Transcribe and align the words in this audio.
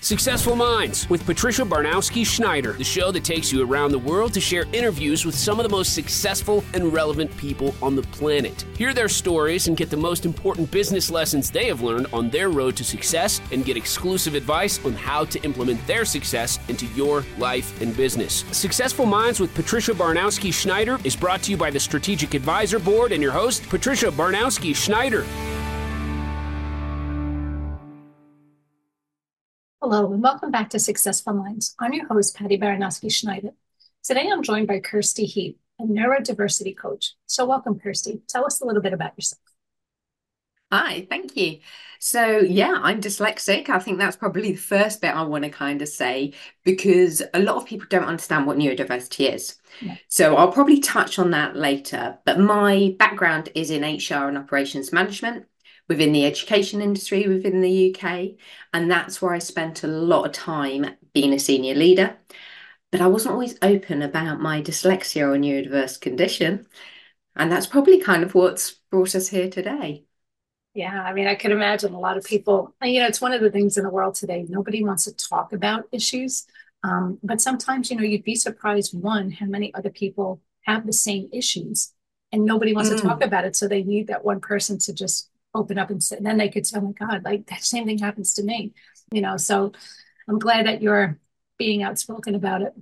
Successful 0.00 0.54
Minds 0.54 1.10
with 1.10 1.26
Patricia 1.26 1.62
Barnowski 1.62 2.24
Schneider, 2.24 2.72
the 2.74 2.84
show 2.84 3.10
that 3.10 3.24
takes 3.24 3.52
you 3.52 3.68
around 3.68 3.90
the 3.90 3.98
world 3.98 4.32
to 4.34 4.40
share 4.40 4.64
interviews 4.72 5.24
with 5.24 5.34
some 5.34 5.58
of 5.58 5.64
the 5.64 5.68
most 5.68 5.92
successful 5.92 6.62
and 6.72 6.92
relevant 6.92 7.36
people 7.36 7.74
on 7.82 7.96
the 7.96 8.02
planet. 8.02 8.64
Hear 8.76 8.94
their 8.94 9.08
stories 9.08 9.66
and 9.66 9.76
get 9.76 9.90
the 9.90 9.96
most 9.96 10.24
important 10.24 10.70
business 10.70 11.10
lessons 11.10 11.50
they 11.50 11.66
have 11.66 11.80
learned 11.80 12.06
on 12.12 12.30
their 12.30 12.48
road 12.48 12.76
to 12.76 12.84
success 12.84 13.40
and 13.50 13.64
get 13.64 13.76
exclusive 13.76 14.34
advice 14.34 14.82
on 14.84 14.92
how 14.92 15.24
to 15.24 15.42
implement 15.42 15.84
their 15.88 16.04
success 16.04 16.60
into 16.68 16.86
your 16.94 17.24
life 17.36 17.80
and 17.82 17.96
business. 17.96 18.44
Successful 18.52 19.04
Minds 19.04 19.40
with 19.40 19.52
Patricia 19.52 19.92
Barnowski 19.92 20.54
Schneider 20.54 20.98
is 21.02 21.16
brought 21.16 21.42
to 21.42 21.50
you 21.50 21.56
by 21.56 21.72
the 21.72 21.80
Strategic 21.80 22.34
Advisor 22.34 22.78
Board 22.78 23.10
and 23.10 23.20
your 23.20 23.32
host, 23.32 23.68
Patricia 23.68 24.12
Barnowski 24.12 24.76
Schneider. 24.76 25.26
Hello, 29.90 30.12
and 30.12 30.22
welcome 30.22 30.50
back 30.50 30.68
to 30.68 30.78
Successful 30.78 31.32
Minds. 31.32 31.74
I'm 31.78 31.94
your 31.94 32.06
host, 32.08 32.36
Patty 32.36 32.58
Baranowski 32.58 33.10
Schneider. 33.10 33.52
Today 34.04 34.28
I'm 34.30 34.42
joined 34.42 34.68
by 34.68 34.80
Kirsty 34.80 35.24
Heap, 35.24 35.58
a 35.80 35.84
neurodiversity 35.84 36.76
coach. 36.76 37.14
So, 37.24 37.46
welcome, 37.46 37.80
Kirsty. 37.80 38.20
Tell 38.28 38.44
us 38.44 38.60
a 38.60 38.66
little 38.66 38.82
bit 38.82 38.92
about 38.92 39.12
yourself. 39.16 39.40
Hi, 40.70 41.06
thank 41.08 41.34
you. 41.38 41.60
So, 42.00 42.40
yeah, 42.40 42.78
I'm 42.82 43.00
dyslexic. 43.00 43.70
I 43.70 43.78
think 43.78 43.96
that's 43.96 44.14
probably 44.14 44.52
the 44.52 44.56
first 44.56 45.00
bit 45.00 45.16
I 45.16 45.22
want 45.22 45.44
to 45.44 45.50
kind 45.50 45.80
of 45.80 45.88
say 45.88 46.34
because 46.64 47.22
a 47.32 47.40
lot 47.40 47.56
of 47.56 47.64
people 47.64 47.86
don't 47.88 48.04
understand 48.04 48.46
what 48.46 48.58
neurodiversity 48.58 49.32
is. 49.32 49.56
Yeah. 49.80 49.96
So, 50.08 50.36
I'll 50.36 50.52
probably 50.52 50.80
touch 50.80 51.18
on 51.18 51.30
that 51.30 51.56
later. 51.56 52.18
But 52.26 52.38
my 52.38 52.94
background 52.98 53.48
is 53.54 53.70
in 53.70 53.84
HR 53.84 54.28
and 54.28 54.36
operations 54.36 54.92
management 54.92 55.46
within 55.88 56.12
the 56.12 56.26
education 56.26 56.82
industry 56.82 57.26
within 57.26 57.60
the 57.60 57.94
UK. 57.94 58.36
And 58.72 58.90
that's 58.90 59.22
where 59.22 59.32
I 59.32 59.38
spent 59.38 59.82
a 59.82 59.88
lot 59.88 60.26
of 60.26 60.32
time 60.32 60.96
being 61.12 61.32
a 61.32 61.38
senior 61.38 61.74
leader. 61.74 62.16
But 62.90 63.00
I 63.00 63.06
wasn't 63.06 63.34
always 63.34 63.58
open 63.62 64.02
about 64.02 64.40
my 64.40 64.62
dyslexia 64.62 65.22
or 65.22 65.38
neurodiverse 65.38 66.00
condition. 66.00 66.66
And 67.36 67.52
that's 67.52 67.66
probably 67.66 68.00
kind 68.00 68.22
of 68.22 68.34
what's 68.34 68.72
brought 68.90 69.14
us 69.14 69.28
here 69.28 69.48
today. 69.48 70.04
Yeah, 70.74 71.02
I 71.02 71.12
mean, 71.12 71.26
I 71.26 71.34
can 71.34 71.50
imagine 71.50 71.92
a 71.92 71.98
lot 71.98 72.16
of 72.16 72.24
people, 72.24 72.74
you 72.82 73.00
know, 73.00 73.06
it's 73.06 73.20
one 73.20 73.32
of 73.32 73.40
the 73.40 73.50
things 73.50 73.76
in 73.76 73.84
the 73.84 73.90
world 73.90 74.14
today. 74.14 74.46
Nobody 74.48 74.84
wants 74.84 75.04
to 75.04 75.12
talk 75.14 75.52
about 75.52 75.84
issues. 75.92 76.46
Um, 76.84 77.18
but 77.22 77.40
sometimes, 77.40 77.90
you 77.90 77.96
know, 77.96 78.04
you'd 78.04 78.22
be 78.22 78.36
surprised, 78.36 78.98
one, 78.98 79.30
how 79.30 79.46
many 79.46 79.74
other 79.74 79.90
people 79.90 80.40
have 80.62 80.86
the 80.86 80.92
same 80.92 81.28
issues 81.32 81.92
and 82.32 82.44
nobody 82.44 82.74
wants 82.74 82.90
mm. 82.90 82.96
to 82.96 83.02
talk 83.02 83.22
about 83.22 83.44
it. 83.44 83.56
So 83.56 83.66
they 83.66 83.82
need 83.82 84.06
that 84.08 84.24
one 84.24 84.40
person 84.40 84.78
to 84.80 84.92
just 84.92 85.30
open 85.54 85.78
up 85.78 85.90
and 85.90 86.02
sit. 86.02 86.18
And 86.18 86.26
then 86.26 86.38
they 86.38 86.48
could 86.48 86.66
say, 86.66 86.78
oh 86.78 86.82
my 86.82 86.92
God, 86.92 87.24
like 87.24 87.46
that 87.46 87.62
same 87.62 87.86
thing 87.86 87.98
happens 87.98 88.34
to 88.34 88.42
me. 88.42 88.72
You 89.10 89.22
know, 89.22 89.36
so 89.36 89.72
I'm 90.28 90.38
glad 90.38 90.66
that 90.66 90.82
you're 90.82 91.18
being 91.58 91.82
outspoken 91.82 92.34
about 92.34 92.62
it. 92.62 92.74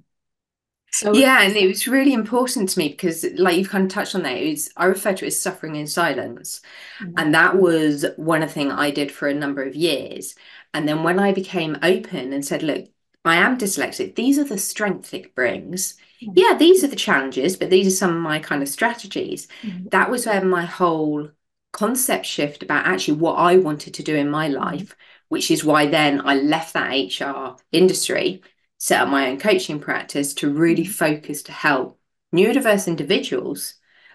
So 0.92 1.12
yeah, 1.12 1.42
and 1.42 1.55
it 1.55 1.67
was 1.67 1.87
really 1.87 2.14
important 2.14 2.70
to 2.70 2.78
me 2.78 2.89
because, 2.89 3.25
like 3.37 3.59
you've 3.59 3.69
kind 3.69 3.84
of 3.84 3.91
touched 3.91 4.14
on 4.14 4.22
that, 4.22 4.39
it 4.39 4.50
was, 4.50 4.70
I 4.77 4.87
refer 4.87 5.12
to 5.12 5.25
it 5.25 5.28
as 5.28 5.41
suffering 5.41 5.77
in 5.77 5.87
silence, 5.87 6.62
mm-hmm. 7.00 7.12
and 7.19 7.34
that 7.34 7.56
was 7.56 8.06
one 8.17 8.47
thing 8.48 8.72
I 8.72 8.91
did 8.91 9.12
for 9.12 9.28
a 9.28 9.34
number 9.34 9.62
of 9.62 9.75
years. 9.75 10.34
And 10.72 10.89
then 10.89 11.03
when 11.03 11.19
I 11.19 11.33
became 11.33 11.77
open 11.83 12.33
and 12.33 12.44
said, 12.44 12.62
"Look, 12.62 12.87
I 13.27 13.37
am 13.37 13.59
dyslexic. 13.59 14.14
These 14.14 14.39
are 14.39 14.44
the 14.44 14.56
strengths 14.56 15.12
it 15.12 15.34
brings. 15.34 15.97
Mm-hmm. 16.22 16.33
Yeah, 16.34 16.56
these 16.56 16.83
are 16.83 16.89
the 16.89 16.97
challenges, 16.97 17.56
but 17.56 17.69
these 17.69 17.89
are 17.89 17.97
some 17.97 18.17
of 18.17 18.22
my 18.22 18.39
kind 18.39 18.62
of 18.62 18.69
strategies." 18.69 19.48
Mm-hmm. 19.62 19.89
That 19.91 20.09
was 20.09 20.25
where 20.25 20.42
my 20.42 20.64
whole 20.64 21.28
concept 21.77 22.24
shift 22.24 22.62
about 22.62 22.86
actually 22.86 23.19
what 23.19 23.34
I 23.34 23.58
wanted 23.58 23.94
to 23.94 24.02
do 24.02 24.16
in 24.16 24.30
my 24.30 24.48
mm-hmm. 24.48 24.58
life, 24.58 24.96
which 25.28 25.50
is 25.50 25.64
why 25.64 25.86
then 25.86 26.22
I 26.24 26.36
left 26.36 26.72
that 26.72 26.91
HR 26.91 27.60
industry, 27.70 28.42
set 28.78 29.02
up 29.02 29.08
my 29.08 29.28
own 29.28 29.38
coaching 29.38 29.78
practice 29.78 30.32
to 30.34 30.52
really 30.52 30.84
mm-hmm. 30.84 30.92
focus 30.92 31.42
to 31.44 31.52
help 31.52 32.00
neurodiverse 32.34 32.86
individuals, 32.86 33.74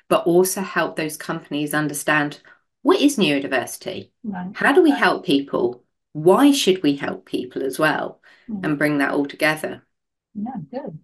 but 0.10 0.26
also 0.26 0.62
help 0.62 0.96
those 0.96 1.18
companies 1.18 1.74
understand 1.74 2.40
what 2.82 3.00
is 3.00 3.18
neurodiversity? 3.18 4.10
Right. 4.24 4.52
How 4.56 4.74
do 4.74 4.82
we 4.82 4.90
help 4.90 5.24
people? 5.24 5.84
Why 6.14 6.52
should 6.52 6.82
we 6.82 6.96
help 6.96 7.28
people 7.28 7.64
as 7.64 7.78
well? 7.78 8.22
Mm-hmm. 8.50 8.66
And 8.66 8.78
bring 8.78 8.98
that 8.98 9.12
all 9.12 9.28
together. 9.28 9.86
Yeah, 10.34 10.56
good. 10.72 10.98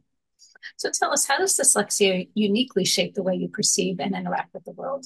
So 0.78 0.90
tell 0.92 1.14
us, 1.14 1.28
how 1.28 1.38
does 1.38 1.56
dyslexia 1.56 2.30
uniquely 2.34 2.84
shape 2.84 3.14
the 3.14 3.24
way 3.24 3.36
you 3.36 3.48
perceive 3.48 4.00
and 4.00 4.16
interact 4.16 4.56
with 4.56 4.66
the 4.66 4.72
world? 4.72 5.06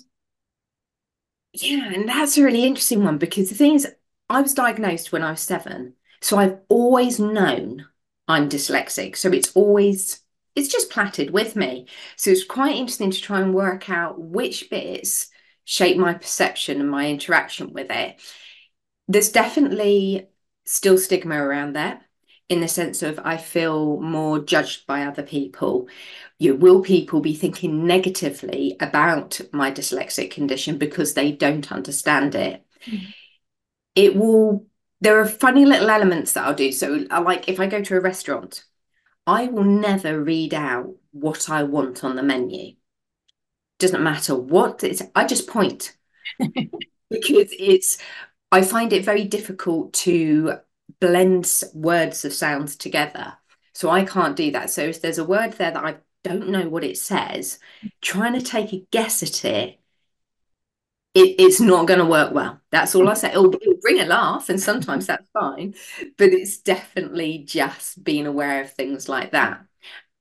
Yeah, 1.53 1.91
and 1.93 2.07
that's 2.07 2.37
a 2.37 2.43
really 2.43 2.63
interesting 2.65 3.03
one 3.03 3.17
because 3.17 3.49
the 3.49 3.55
thing 3.55 3.75
is, 3.75 3.87
I 4.29 4.41
was 4.41 4.53
diagnosed 4.53 5.11
when 5.11 5.23
I 5.23 5.31
was 5.31 5.41
seven. 5.41 5.95
So 6.21 6.37
I've 6.37 6.59
always 6.69 7.19
known 7.19 7.87
I'm 8.27 8.47
dyslexic. 8.47 9.17
So 9.17 9.31
it's 9.31 9.51
always, 9.53 10.21
it's 10.55 10.69
just 10.69 10.89
platted 10.89 11.31
with 11.31 11.55
me. 11.55 11.87
So 12.15 12.31
it's 12.31 12.45
quite 12.45 12.75
interesting 12.75 13.11
to 13.11 13.21
try 13.21 13.41
and 13.41 13.53
work 13.53 13.89
out 13.89 14.19
which 14.21 14.69
bits 14.69 15.27
shape 15.65 15.97
my 15.97 16.13
perception 16.13 16.79
and 16.79 16.89
my 16.89 17.09
interaction 17.09 17.73
with 17.73 17.91
it. 17.91 18.19
There's 19.07 19.31
definitely 19.31 20.27
still 20.65 20.97
stigma 20.97 21.35
around 21.35 21.73
that 21.73 22.03
in 22.51 22.59
the 22.59 22.67
sense 22.67 23.01
of 23.01 23.17
I 23.23 23.37
feel 23.37 24.01
more 24.01 24.37
judged 24.37 24.85
by 24.85 25.03
other 25.03 25.23
people. 25.23 25.87
You 26.37 26.53
will 26.53 26.81
people 26.81 27.21
be 27.21 27.33
thinking 27.33 27.87
negatively 27.87 28.75
about 28.81 29.39
my 29.53 29.71
dyslexic 29.71 30.31
condition 30.31 30.77
because 30.77 31.13
they 31.13 31.31
don't 31.31 31.71
understand 31.71 32.35
it? 32.35 32.65
Mm. 32.85 33.13
It 33.95 34.15
will. 34.17 34.65
There 34.99 35.17
are 35.17 35.25
funny 35.25 35.65
little 35.65 35.89
elements 35.89 36.33
that 36.33 36.45
I'll 36.45 36.53
do. 36.53 36.73
So, 36.73 37.05
like 37.09 37.47
if 37.47 37.61
I 37.61 37.67
go 37.67 37.81
to 37.81 37.95
a 37.95 38.01
restaurant, 38.01 38.65
I 39.25 39.47
will 39.47 39.63
never 39.63 40.21
read 40.21 40.53
out 40.53 40.93
what 41.11 41.49
I 41.49 41.63
want 41.63 42.03
on 42.03 42.17
the 42.17 42.23
menu. 42.23 42.75
Doesn't 43.79 44.03
matter 44.03 44.35
what 44.35 44.83
it's. 44.83 45.01
I 45.15 45.25
just 45.25 45.47
point 45.47 45.95
because 47.09 47.53
it's. 47.57 47.97
I 48.51 48.61
find 48.63 48.91
it 48.91 49.05
very 49.05 49.23
difficult 49.23 49.93
to 49.93 50.59
blends 50.99 51.63
words 51.73 52.25
of 52.25 52.33
sounds 52.33 52.75
together. 52.75 53.33
So 53.73 53.89
I 53.89 54.03
can't 54.03 54.35
do 54.35 54.51
that. 54.51 54.69
So 54.69 54.81
if 54.81 55.01
there's 55.01 55.17
a 55.17 55.23
word 55.23 55.53
there 55.53 55.71
that 55.71 55.83
I 55.83 55.97
don't 56.23 56.49
know 56.49 56.67
what 56.69 56.83
it 56.83 56.97
says, 56.97 57.59
trying 58.01 58.33
to 58.33 58.41
take 58.41 58.73
a 58.73 58.85
guess 58.91 59.23
at 59.23 59.45
it, 59.45 59.79
it 61.13 61.35
it's 61.39 61.59
not 61.59 61.87
going 61.87 61.99
to 61.99 62.05
work 62.05 62.33
well. 62.33 62.59
That's 62.71 62.95
all 62.95 63.09
I 63.09 63.13
say. 63.15 63.29
It'll, 63.29 63.53
it'll 63.53 63.81
bring 63.81 63.99
a 63.99 64.05
laugh, 64.05 64.49
and 64.49 64.59
sometimes 64.59 65.07
that's 65.07 65.25
fine, 65.33 65.73
but 66.17 66.29
it's 66.29 66.59
definitely 66.59 67.39
just 67.39 68.03
being 68.03 68.27
aware 68.27 68.61
of 68.61 68.71
things 68.71 69.09
like 69.09 69.31
that. 69.31 69.61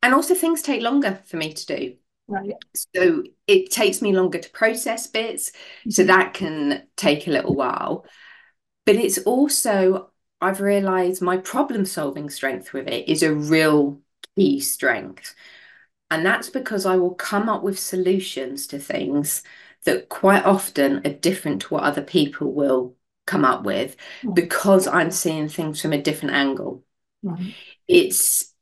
And 0.03 0.15
also, 0.15 0.35
things 0.35 0.63
take 0.63 0.83
longer 0.83 1.21
for 1.27 1.37
me 1.37 1.53
to 1.53 1.67
do. 1.67 1.95
Right. 2.27 2.53
So 2.95 3.25
it 3.47 3.71
takes 3.71 4.01
me 4.01 4.13
longer 4.13 4.39
to 4.39 4.51
process 4.51 5.09
bits. 5.09 5.53
So 5.89 6.03
mm-hmm. 6.03 6.09
that 6.09 6.35
can 6.35 6.87
take 6.97 7.27
a 7.27 7.31
little 7.33 7.55
while. 7.55 8.07
But 8.87 8.97
it's 8.97 9.19
also, 9.19 10.10
I've 10.41 10.61
realized 10.61 11.23
my 11.23 11.37
problem 11.37 11.85
solving 11.85 12.31
strength 12.31 12.73
with 12.73 12.89
it 12.89 13.09
is 13.09 13.23
a 13.23 13.35
real 13.35 14.01
key 14.37 14.61
strength. 14.61 15.35
And 16.11 16.25
that's 16.25 16.51
because 16.51 16.87
I 16.87 16.97
will 16.97 17.15
come 17.15 17.49
up 17.49 17.63
with 17.63 17.79
solutions 17.79 18.67
to 18.69 18.79
things 18.79 19.43
that 19.85 20.09
quite 20.09 20.45
often 20.45 21.07
are 21.07 21.13
different 21.13 21.63
to 21.63 21.75
what 21.75 21.85
other 21.85 22.03
people 22.03 22.53
will 22.53 22.97
come 23.27 23.45
up 23.45 23.65
with 23.65 23.97
mm. 24.23 24.35
because 24.35 24.87
I'm 24.87 25.11
seeing 25.11 25.49
things 25.49 25.81
from 25.81 25.93
a 25.93 26.03
different 26.03 26.35
angle. 26.35 26.85
Mm. 27.25 27.55
It's 27.87 28.53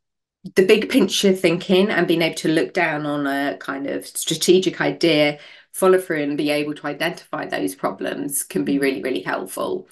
the 0.55 0.67
big 0.67 0.91
picture 0.91 1.33
thinking 1.33 1.91
and 1.91 2.07
being 2.07 2.23
able 2.23 2.37
to 2.37 2.49
look 2.49 2.75
down 2.75 3.07
on 3.07 3.27
a 3.27 3.57
kind 3.59 3.87
of 3.87 4.07
strategic 4.07 4.81
idea, 4.81 5.39
follow 5.73 5.99
through, 5.99 6.23
and 6.23 6.37
be 6.37 6.51
able 6.51 6.75
to 6.75 6.87
identify 6.87 7.47
those 7.47 7.75
problems 7.75 8.43
can 8.43 8.65
be 8.65 8.77
mm. 8.77 8.83
really, 8.83 9.03
really 9.03 9.23
helpful 9.23 9.89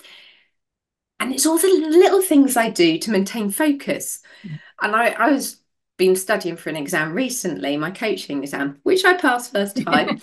and 1.20 1.32
it's 1.32 1.46
all 1.46 1.58
the 1.58 1.68
little 1.68 2.22
things 2.22 2.56
I 2.56 2.70
do 2.70 2.98
to 2.98 3.10
maintain 3.10 3.50
focus. 3.50 4.20
Mm. 4.44 4.60
And 4.82 4.96
I, 4.96 5.08
I 5.10 5.30
was 5.30 5.60
been 5.96 6.16
studying 6.16 6.56
for 6.56 6.68
an 6.68 6.76
exam 6.76 7.12
recently, 7.14 7.76
my 7.76 7.90
coaching 7.90 8.42
exam, 8.42 8.78
which 8.82 9.04
I 9.04 9.14
passed 9.14 9.52
first 9.52 9.76
time. 9.84 10.20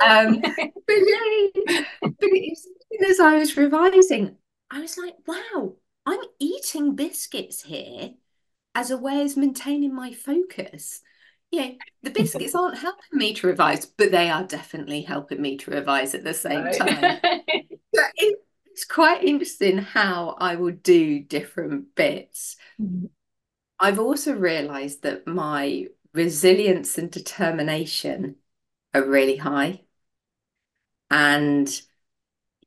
um, 0.00 0.40
but, 0.86 0.98
but 2.00 3.08
as 3.08 3.20
I 3.20 3.36
was 3.38 3.56
revising, 3.56 4.36
I 4.70 4.80
was 4.80 4.96
like, 4.96 5.14
wow, 5.26 5.74
I'm 6.04 6.20
eating 6.38 6.94
biscuits 6.94 7.62
here 7.62 8.10
as 8.74 8.90
a 8.90 8.98
way 8.98 9.22
of 9.22 9.36
maintaining 9.36 9.94
my 9.94 10.12
focus. 10.12 11.00
Yeah, 11.50 11.70
the 12.02 12.10
biscuits 12.10 12.54
aren't 12.54 12.78
helping 12.78 13.18
me 13.18 13.34
to 13.34 13.46
revise, 13.46 13.86
but 13.86 14.10
they 14.10 14.30
are 14.30 14.44
definitely 14.44 15.02
helping 15.02 15.40
me 15.40 15.56
to 15.58 15.70
revise 15.70 16.14
at 16.14 16.24
the 16.24 16.34
same 16.34 16.64
time. 16.72 17.18
it, 17.92 18.45
it's 18.76 18.84
quite 18.84 19.24
interesting 19.24 19.78
how 19.78 20.36
I 20.38 20.56
will 20.56 20.74
do 20.74 21.20
different 21.20 21.94
bits. 21.94 22.56
Mm-hmm. 22.78 23.06
I've 23.80 23.98
also 23.98 24.34
realized 24.34 25.00
that 25.02 25.26
my 25.26 25.86
resilience 26.12 26.98
and 26.98 27.10
determination 27.10 28.36
are 28.92 29.02
really 29.02 29.36
high. 29.36 29.80
And 31.10 31.68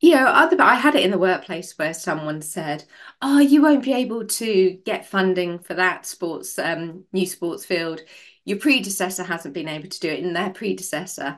you 0.01 0.15
know, 0.15 0.25
other 0.25 0.59
I 0.59 0.75
had 0.75 0.95
it 0.95 1.03
in 1.03 1.11
the 1.11 1.19
workplace 1.19 1.77
where 1.77 1.93
someone 1.93 2.41
said, 2.41 2.85
"Oh, 3.21 3.37
you 3.37 3.61
won't 3.61 3.83
be 3.83 3.93
able 3.93 4.25
to 4.25 4.81
get 4.83 5.05
funding 5.05 5.59
for 5.59 5.75
that 5.75 6.07
sports 6.07 6.57
um, 6.57 7.05
new 7.13 7.27
sports 7.27 7.65
field. 7.65 8.01
Your 8.45 8.57
predecessor 8.57 9.23
hasn't 9.23 9.53
been 9.53 9.67
able 9.67 9.89
to 9.89 9.99
do 9.99 10.09
it, 10.09 10.23
and 10.23 10.35
their 10.35 10.49
predecessor." 10.49 11.37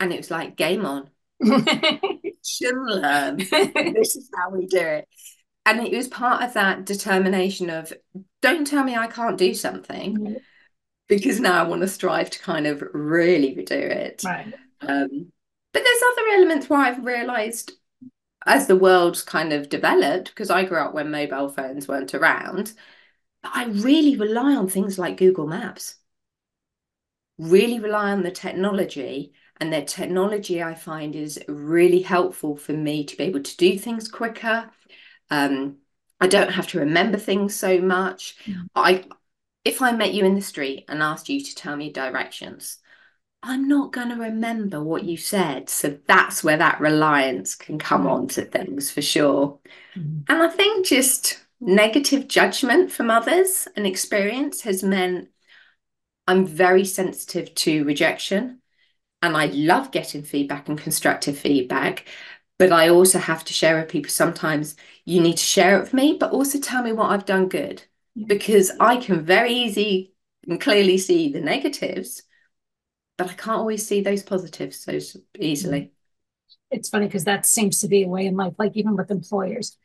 And 0.00 0.12
it 0.12 0.16
was 0.16 0.32
like, 0.32 0.56
"Game 0.56 0.84
on, 0.84 1.10
should 2.50 2.76
learn. 2.76 3.36
this 3.50 4.16
is 4.16 4.30
how 4.36 4.50
we 4.50 4.66
do 4.66 4.80
it." 4.80 5.08
And 5.66 5.86
it 5.86 5.94
was 5.94 6.08
part 6.08 6.42
of 6.42 6.54
that 6.54 6.84
determination 6.86 7.70
of, 7.70 7.92
"Don't 8.42 8.66
tell 8.66 8.84
me 8.84 8.96
I 8.96 9.06
can't 9.06 9.38
do 9.38 9.54
something." 9.54 10.16
Mm-hmm. 10.16 10.34
Because 11.08 11.40
now 11.40 11.64
I 11.64 11.66
want 11.66 11.82
to 11.82 11.88
strive 11.88 12.30
to 12.30 12.38
kind 12.38 12.68
of 12.68 12.84
really 12.92 13.54
do 13.54 13.74
it. 13.74 14.22
Right. 14.24 14.54
Um, 14.80 15.32
but 15.72 15.82
there's 15.84 16.02
other 16.12 16.28
elements 16.34 16.70
where 16.70 16.80
I've 16.80 17.04
realized 17.04 17.72
as 18.46 18.66
the 18.66 18.76
world's 18.76 19.22
kind 19.22 19.52
of 19.52 19.68
developed, 19.68 20.30
because 20.30 20.50
I 20.50 20.64
grew 20.64 20.78
up 20.78 20.94
when 20.94 21.10
mobile 21.10 21.48
phones 21.48 21.86
weren't 21.86 22.14
around, 22.14 22.72
but 23.42 23.52
I 23.54 23.66
really 23.66 24.16
rely 24.16 24.54
on 24.54 24.68
things 24.68 24.98
like 24.98 25.18
Google 25.18 25.46
Maps. 25.46 25.96
Really 27.38 27.78
rely 27.80 28.12
on 28.12 28.22
the 28.22 28.30
technology, 28.30 29.32
and 29.60 29.72
their 29.72 29.84
technology 29.84 30.62
I 30.62 30.74
find 30.74 31.14
is 31.14 31.38
really 31.46 32.02
helpful 32.02 32.56
for 32.56 32.72
me 32.72 33.04
to 33.04 33.16
be 33.16 33.24
able 33.24 33.42
to 33.42 33.56
do 33.56 33.78
things 33.78 34.08
quicker. 34.08 34.70
Um, 35.30 35.76
I 36.20 36.26
don't 36.26 36.52
have 36.52 36.66
to 36.68 36.80
remember 36.80 37.18
things 37.18 37.54
so 37.54 37.80
much. 37.80 38.36
Yeah. 38.46 38.62
I, 38.74 39.04
if 39.64 39.82
I 39.82 39.92
met 39.92 40.14
you 40.14 40.24
in 40.24 40.34
the 40.34 40.40
street 40.42 40.84
and 40.88 41.02
asked 41.02 41.28
you 41.28 41.42
to 41.42 41.54
tell 41.54 41.76
me 41.76 41.92
directions, 41.92 42.78
I'm 43.42 43.68
not 43.68 43.92
going 43.92 44.10
to 44.10 44.16
remember 44.16 44.82
what 44.82 45.04
you 45.04 45.16
said. 45.16 45.70
So 45.70 45.98
that's 46.06 46.44
where 46.44 46.58
that 46.58 46.80
reliance 46.80 47.54
can 47.54 47.78
come 47.78 48.04
mm. 48.04 48.10
on 48.10 48.28
to 48.28 48.42
things 48.42 48.90
for 48.90 49.02
sure. 49.02 49.58
Mm. 49.96 50.24
And 50.28 50.42
I 50.42 50.48
think 50.48 50.86
just 50.86 51.42
negative 51.60 52.28
judgment 52.28 52.90
from 52.90 53.10
others 53.10 53.68
and 53.76 53.86
experience 53.86 54.62
has 54.62 54.82
meant 54.82 55.28
I'm 56.26 56.46
very 56.46 56.84
sensitive 56.84 57.54
to 57.56 57.84
rejection. 57.84 58.59
And 59.22 59.36
I 59.36 59.46
love 59.46 59.90
getting 59.90 60.22
feedback 60.22 60.68
and 60.68 60.78
constructive 60.78 61.38
feedback. 61.38 62.06
But 62.58 62.72
I 62.72 62.88
also 62.88 63.18
have 63.18 63.44
to 63.46 63.52
share 63.52 63.78
with 63.78 63.90
people 63.90 64.10
sometimes 64.10 64.76
you 65.04 65.20
need 65.20 65.38
to 65.38 65.44
share 65.44 65.78
it 65.78 65.82
with 65.82 65.94
me, 65.94 66.16
but 66.18 66.32
also 66.32 66.58
tell 66.58 66.82
me 66.82 66.92
what 66.92 67.10
I've 67.10 67.24
done 67.26 67.48
good. 67.48 67.82
Because 68.26 68.70
I 68.80 68.96
can 68.96 69.24
very 69.24 69.52
easy 69.52 70.14
and 70.46 70.60
clearly 70.60 70.98
see 70.98 71.32
the 71.32 71.40
negatives 71.40 72.22
but 73.20 73.28
I 73.28 73.34
can't 73.34 73.58
always 73.58 73.86
see 73.86 74.00
those 74.00 74.22
positives 74.22 74.78
so 74.78 74.98
easily. 75.38 75.92
It's 76.70 76.88
funny 76.88 77.06
because 77.06 77.24
that 77.24 77.46
seems 77.46 77.80
to 77.80 77.88
be 77.88 78.04
a 78.04 78.08
way 78.08 78.26
in 78.26 78.36
life, 78.36 78.54
like 78.56 78.76
even 78.76 78.94
with 78.94 79.10
employers. 79.10 79.76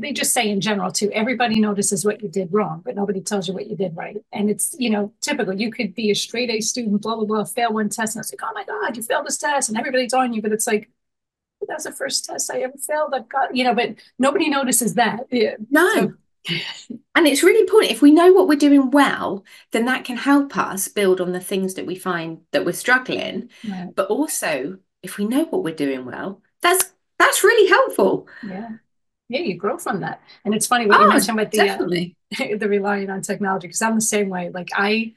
They 0.00 0.12
just 0.12 0.32
say 0.32 0.50
in 0.50 0.60
general, 0.60 0.90
too, 0.90 1.10
everybody 1.12 1.60
notices 1.60 2.04
what 2.04 2.22
you 2.22 2.28
did 2.28 2.48
wrong, 2.52 2.82
but 2.84 2.96
nobody 2.96 3.20
tells 3.20 3.46
you 3.46 3.54
what 3.54 3.68
you 3.68 3.76
did 3.76 3.96
right. 3.96 4.16
And 4.32 4.50
it's, 4.50 4.74
you 4.76 4.90
know, 4.90 5.12
typical. 5.20 5.54
You 5.54 5.70
could 5.70 5.94
be 5.94 6.10
a 6.10 6.14
straight 6.14 6.50
A 6.50 6.60
student, 6.60 7.02
blah, 7.02 7.14
blah, 7.14 7.24
blah, 7.24 7.44
fail 7.44 7.72
one 7.72 7.88
test, 7.88 8.16
and 8.16 8.22
it's 8.24 8.32
like, 8.32 8.40
oh 8.42 8.52
my 8.52 8.64
God, 8.64 8.96
you 8.96 9.02
failed 9.04 9.26
this 9.26 9.38
test, 9.38 9.68
and 9.68 9.78
everybody's 9.78 10.12
on 10.12 10.32
you. 10.32 10.42
But 10.42 10.50
it's 10.50 10.66
like, 10.66 10.90
that's 11.68 11.84
the 11.84 11.92
first 11.92 12.24
test 12.24 12.52
I 12.52 12.62
ever 12.62 12.74
failed. 12.84 13.14
I've 13.14 13.28
got, 13.28 13.54
you 13.54 13.62
know, 13.62 13.74
but 13.74 13.94
nobody 14.18 14.50
notices 14.50 14.94
that. 14.94 15.28
Yeah. 15.30 15.54
No. 15.70 15.94
So, 15.94 16.14
and 17.14 17.26
it's 17.26 17.42
really 17.42 17.60
important 17.60 17.92
if 17.92 18.02
we 18.02 18.10
know 18.10 18.32
what 18.32 18.48
we're 18.48 18.56
doing 18.56 18.90
well, 18.90 19.44
then 19.70 19.86
that 19.86 20.04
can 20.04 20.16
help 20.16 20.58
us 20.58 20.88
build 20.88 21.20
on 21.20 21.32
the 21.32 21.40
things 21.40 21.74
that 21.74 21.86
we 21.86 21.94
find 21.94 22.40
that 22.50 22.66
we're 22.66 22.72
struggling. 22.72 23.48
Right. 23.66 23.94
But 23.94 24.08
also, 24.08 24.78
if 25.04 25.18
we 25.18 25.26
know 25.26 25.44
what 25.44 25.62
we're 25.62 25.74
doing 25.74 26.04
well, 26.04 26.40
that's 26.62 26.92
that's 27.18 27.44
really 27.44 27.68
helpful. 27.68 28.28
Yeah. 28.46 28.70
Yeah, 29.28 29.40
you 29.40 29.56
grow 29.56 29.78
from 29.78 30.00
that. 30.00 30.20
And 30.44 30.54
it's 30.54 30.66
funny 30.66 30.86
what 30.86 31.00
oh, 31.00 31.04
you 31.04 31.08
mentioned 31.08 31.38
with 31.38 31.50
the 31.50 31.70
uh, 31.70 32.56
the 32.58 32.68
relying 32.68 33.08
on 33.08 33.22
technology 33.22 33.68
because 33.68 33.80
I'm 33.80 33.94
the 33.94 34.02
same 34.02 34.28
way. 34.28 34.50
Like 34.50 34.68
I, 34.74 35.14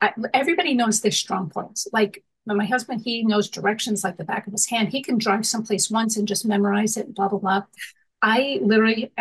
I 0.00 0.12
everybody 0.32 0.74
knows 0.74 1.00
their 1.00 1.10
strong 1.10 1.50
points. 1.50 1.88
Like 1.92 2.24
my 2.46 2.66
husband, 2.66 3.02
he 3.04 3.24
knows 3.24 3.48
directions 3.48 4.04
like 4.04 4.16
the 4.16 4.24
back 4.24 4.46
of 4.46 4.52
his 4.52 4.66
hand. 4.66 4.88
He 4.88 5.02
can 5.02 5.18
drive 5.18 5.46
someplace 5.46 5.90
once 5.90 6.16
and 6.16 6.26
just 6.26 6.46
memorize 6.46 6.96
it, 6.96 7.14
blah, 7.14 7.28
blah, 7.28 7.38
blah. 7.38 7.62
I 8.20 8.60
literally, 8.62 9.12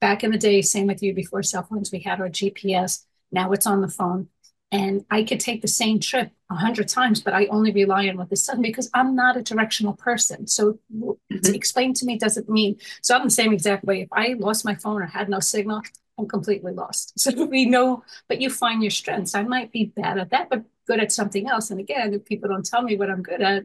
back 0.00 0.24
in 0.24 0.30
the 0.30 0.38
day, 0.38 0.62
same 0.62 0.86
with 0.86 1.02
you 1.02 1.14
before 1.14 1.42
cell 1.42 1.62
phones, 1.62 1.92
we 1.92 2.00
had 2.00 2.20
our 2.20 2.28
GPS. 2.28 3.04
Now 3.30 3.52
it's 3.52 3.66
on 3.66 3.80
the 3.80 3.88
phone. 3.88 4.28
And 4.72 5.04
I 5.10 5.22
could 5.22 5.38
take 5.38 5.60
the 5.60 5.68
same 5.68 6.00
trip 6.00 6.30
a 6.50 6.54
hundred 6.54 6.88
times, 6.88 7.20
but 7.20 7.34
I 7.34 7.44
only 7.46 7.72
rely 7.72 8.08
on 8.08 8.16
what 8.16 8.30
the 8.30 8.36
sun 8.36 8.62
because 8.62 8.88
I'm 8.94 9.14
not 9.14 9.36
a 9.36 9.42
directional 9.42 9.92
person. 9.92 10.46
So 10.46 10.78
mm-hmm. 10.92 11.38
to 11.40 11.54
explain 11.54 11.92
to 11.94 12.06
me 12.06 12.16
doesn't 12.16 12.48
mean 12.48 12.78
so 13.02 13.14
I'm 13.14 13.24
the 13.24 13.30
same 13.30 13.52
exact 13.52 13.84
way. 13.84 14.00
If 14.00 14.08
I 14.12 14.34
lost 14.38 14.64
my 14.64 14.74
phone 14.74 15.02
or 15.02 15.06
had 15.06 15.28
no 15.28 15.40
signal, 15.40 15.82
I'm 16.18 16.26
completely 16.26 16.72
lost. 16.72 17.12
So 17.18 17.44
we 17.44 17.66
know, 17.66 18.02
but 18.28 18.40
you 18.40 18.48
find 18.48 18.82
your 18.82 18.90
strengths. 18.90 19.34
I 19.34 19.42
might 19.42 19.72
be 19.72 19.92
bad 19.94 20.18
at 20.18 20.30
that, 20.30 20.48
but 20.48 20.64
good 20.86 21.00
at 21.00 21.12
something 21.12 21.48
else. 21.48 21.70
And 21.70 21.78
again, 21.78 22.14
if 22.14 22.24
people 22.24 22.48
don't 22.48 22.64
tell 22.64 22.82
me 22.82 22.96
what 22.96 23.10
I'm 23.10 23.22
good 23.22 23.42
at, 23.42 23.64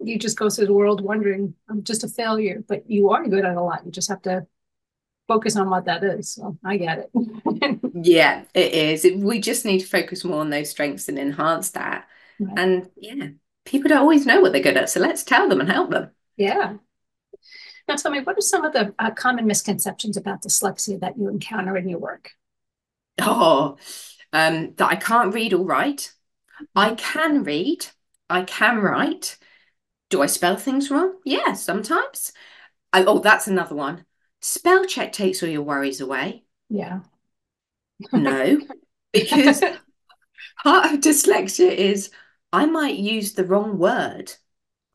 you 0.00 0.18
just 0.18 0.38
go 0.38 0.48
through 0.50 0.66
the 0.66 0.72
world 0.72 1.00
wondering 1.00 1.54
I'm 1.68 1.82
just 1.82 2.04
a 2.04 2.08
failure. 2.08 2.62
But 2.66 2.88
you 2.88 3.10
are 3.10 3.26
good 3.26 3.44
at 3.44 3.56
a 3.56 3.62
lot. 3.62 3.84
You 3.84 3.90
just 3.90 4.08
have 4.08 4.22
to 4.22 4.46
focus 5.32 5.56
on 5.56 5.70
what 5.70 5.86
that 5.86 6.04
is. 6.04 6.30
So 6.30 6.58
I 6.64 6.76
get 6.76 6.98
it. 7.14 7.80
yeah, 7.94 8.44
it 8.54 8.72
is. 8.72 9.06
we 9.22 9.40
just 9.40 9.64
need 9.64 9.80
to 9.80 9.86
focus 9.86 10.24
more 10.24 10.40
on 10.40 10.50
those 10.50 10.70
strengths 10.70 11.08
and 11.08 11.18
enhance 11.18 11.70
that. 11.70 12.06
Right. 12.38 12.58
And 12.58 12.90
yeah, 12.96 13.28
people 13.64 13.88
don't 13.88 13.98
always 13.98 14.26
know 14.26 14.40
what 14.40 14.52
they're 14.52 14.62
good 14.62 14.76
at. 14.76 14.90
So 14.90 15.00
let's 15.00 15.22
tell 15.22 15.48
them 15.48 15.60
and 15.60 15.70
help 15.70 15.90
them. 15.90 16.10
Yeah. 16.36 16.74
Now 17.88 17.96
tell 17.96 18.12
me, 18.12 18.20
what 18.20 18.38
are 18.38 18.42
some 18.42 18.64
of 18.64 18.72
the 18.72 18.94
uh, 18.98 19.10
common 19.10 19.46
misconceptions 19.46 20.16
about 20.16 20.42
dyslexia 20.42 21.00
that 21.00 21.18
you 21.18 21.28
encounter 21.28 21.76
in 21.76 21.88
your 21.88 21.98
work? 21.98 22.30
Oh, 23.20 23.76
um, 24.32 24.74
that 24.76 24.88
I 24.88 24.96
can't 24.96 25.34
read 25.34 25.52
or 25.52 25.64
write. 25.64 26.12
I 26.76 26.94
can 26.94 27.42
read. 27.42 27.86
I 28.30 28.42
can 28.42 28.78
write. 28.78 29.38
Do 30.10 30.22
I 30.22 30.26
spell 30.26 30.56
things 30.56 30.90
wrong? 30.90 31.14
Yeah, 31.24 31.54
sometimes. 31.54 32.32
I, 32.92 33.04
oh, 33.04 33.18
that's 33.18 33.46
another 33.46 33.74
one. 33.74 34.04
Spell 34.42 34.84
check 34.84 35.12
takes 35.12 35.42
all 35.42 35.48
your 35.48 35.62
worries 35.62 36.00
away. 36.00 36.44
Yeah. 36.68 37.00
no, 38.12 38.60
because 39.12 39.60
part 40.62 40.92
of 40.92 41.00
dyslexia 41.00 41.72
is 41.72 42.10
I 42.52 42.66
might 42.66 42.96
use 42.96 43.32
the 43.32 43.44
wrong 43.44 43.78
word 43.78 44.32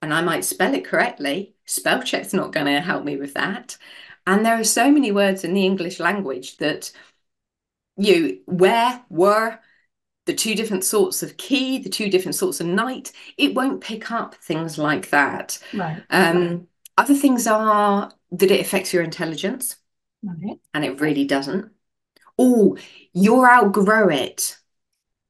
and 0.01 0.13
I 0.13 0.21
might 0.21 0.45
spell 0.45 0.73
it 0.73 0.85
correctly. 0.85 1.55
Spell 1.65 2.03
check's 2.03 2.33
not 2.33 2.53
going 2.53 2.67
to 2.67 2.81
help 2.81 3.03
me 3.03 3.17
with 3.17 3.33
that. 3.33 3.77
And 4.25 4.45
there 4.45 4.59
are 4.59 4.63
so 4.63 4.91
many 4.91 5.11
words 5.11 5.43
in 5.43 5.53
the 5.53 5.65
English 5.65 5.99
language 5.99 6.57
that 6.57 6.91
you 7.95 8.41
where, 8.45 9.01
were, 9.09 9.59
the 10.25 10.33
two 10.33 10.53
different 10.53 10.83
sorts 10.83 11.23
of 11.23 11.37
key, 11.37 11.79
the 11.79 11.89
two 11.89 12.09
different 12.09 12.35
sorts 12.35 12.59
of 12.59 12.67
night, 12.67 13.11
it 13.37 13.55
won't 13.55 13.81
pick 13.81 14.11
up 14.11 14.35
things 14.35 14.77
like 14.77 15.09
that. 15.09 15.57
Right. 15.73 16.03
Um, 16.09 16.67
other 16.97 17.13
things 17.13 17.47
are 17.47 18.11
that 18.31 18.51
it 18.51 18.59
affects 18.59 18.93
your 18.93 19.03
intelligence, 19.03 19.77
right. 20.23 20.59
and 20.73 20.83
it 20.83 20.99
really 20.99 21.25
doesn't. 21.25 21.71
Oh, 22.37 22.77
you're 23.13 23.49
outgrow 23.49 24.09
it. 24.09 24.57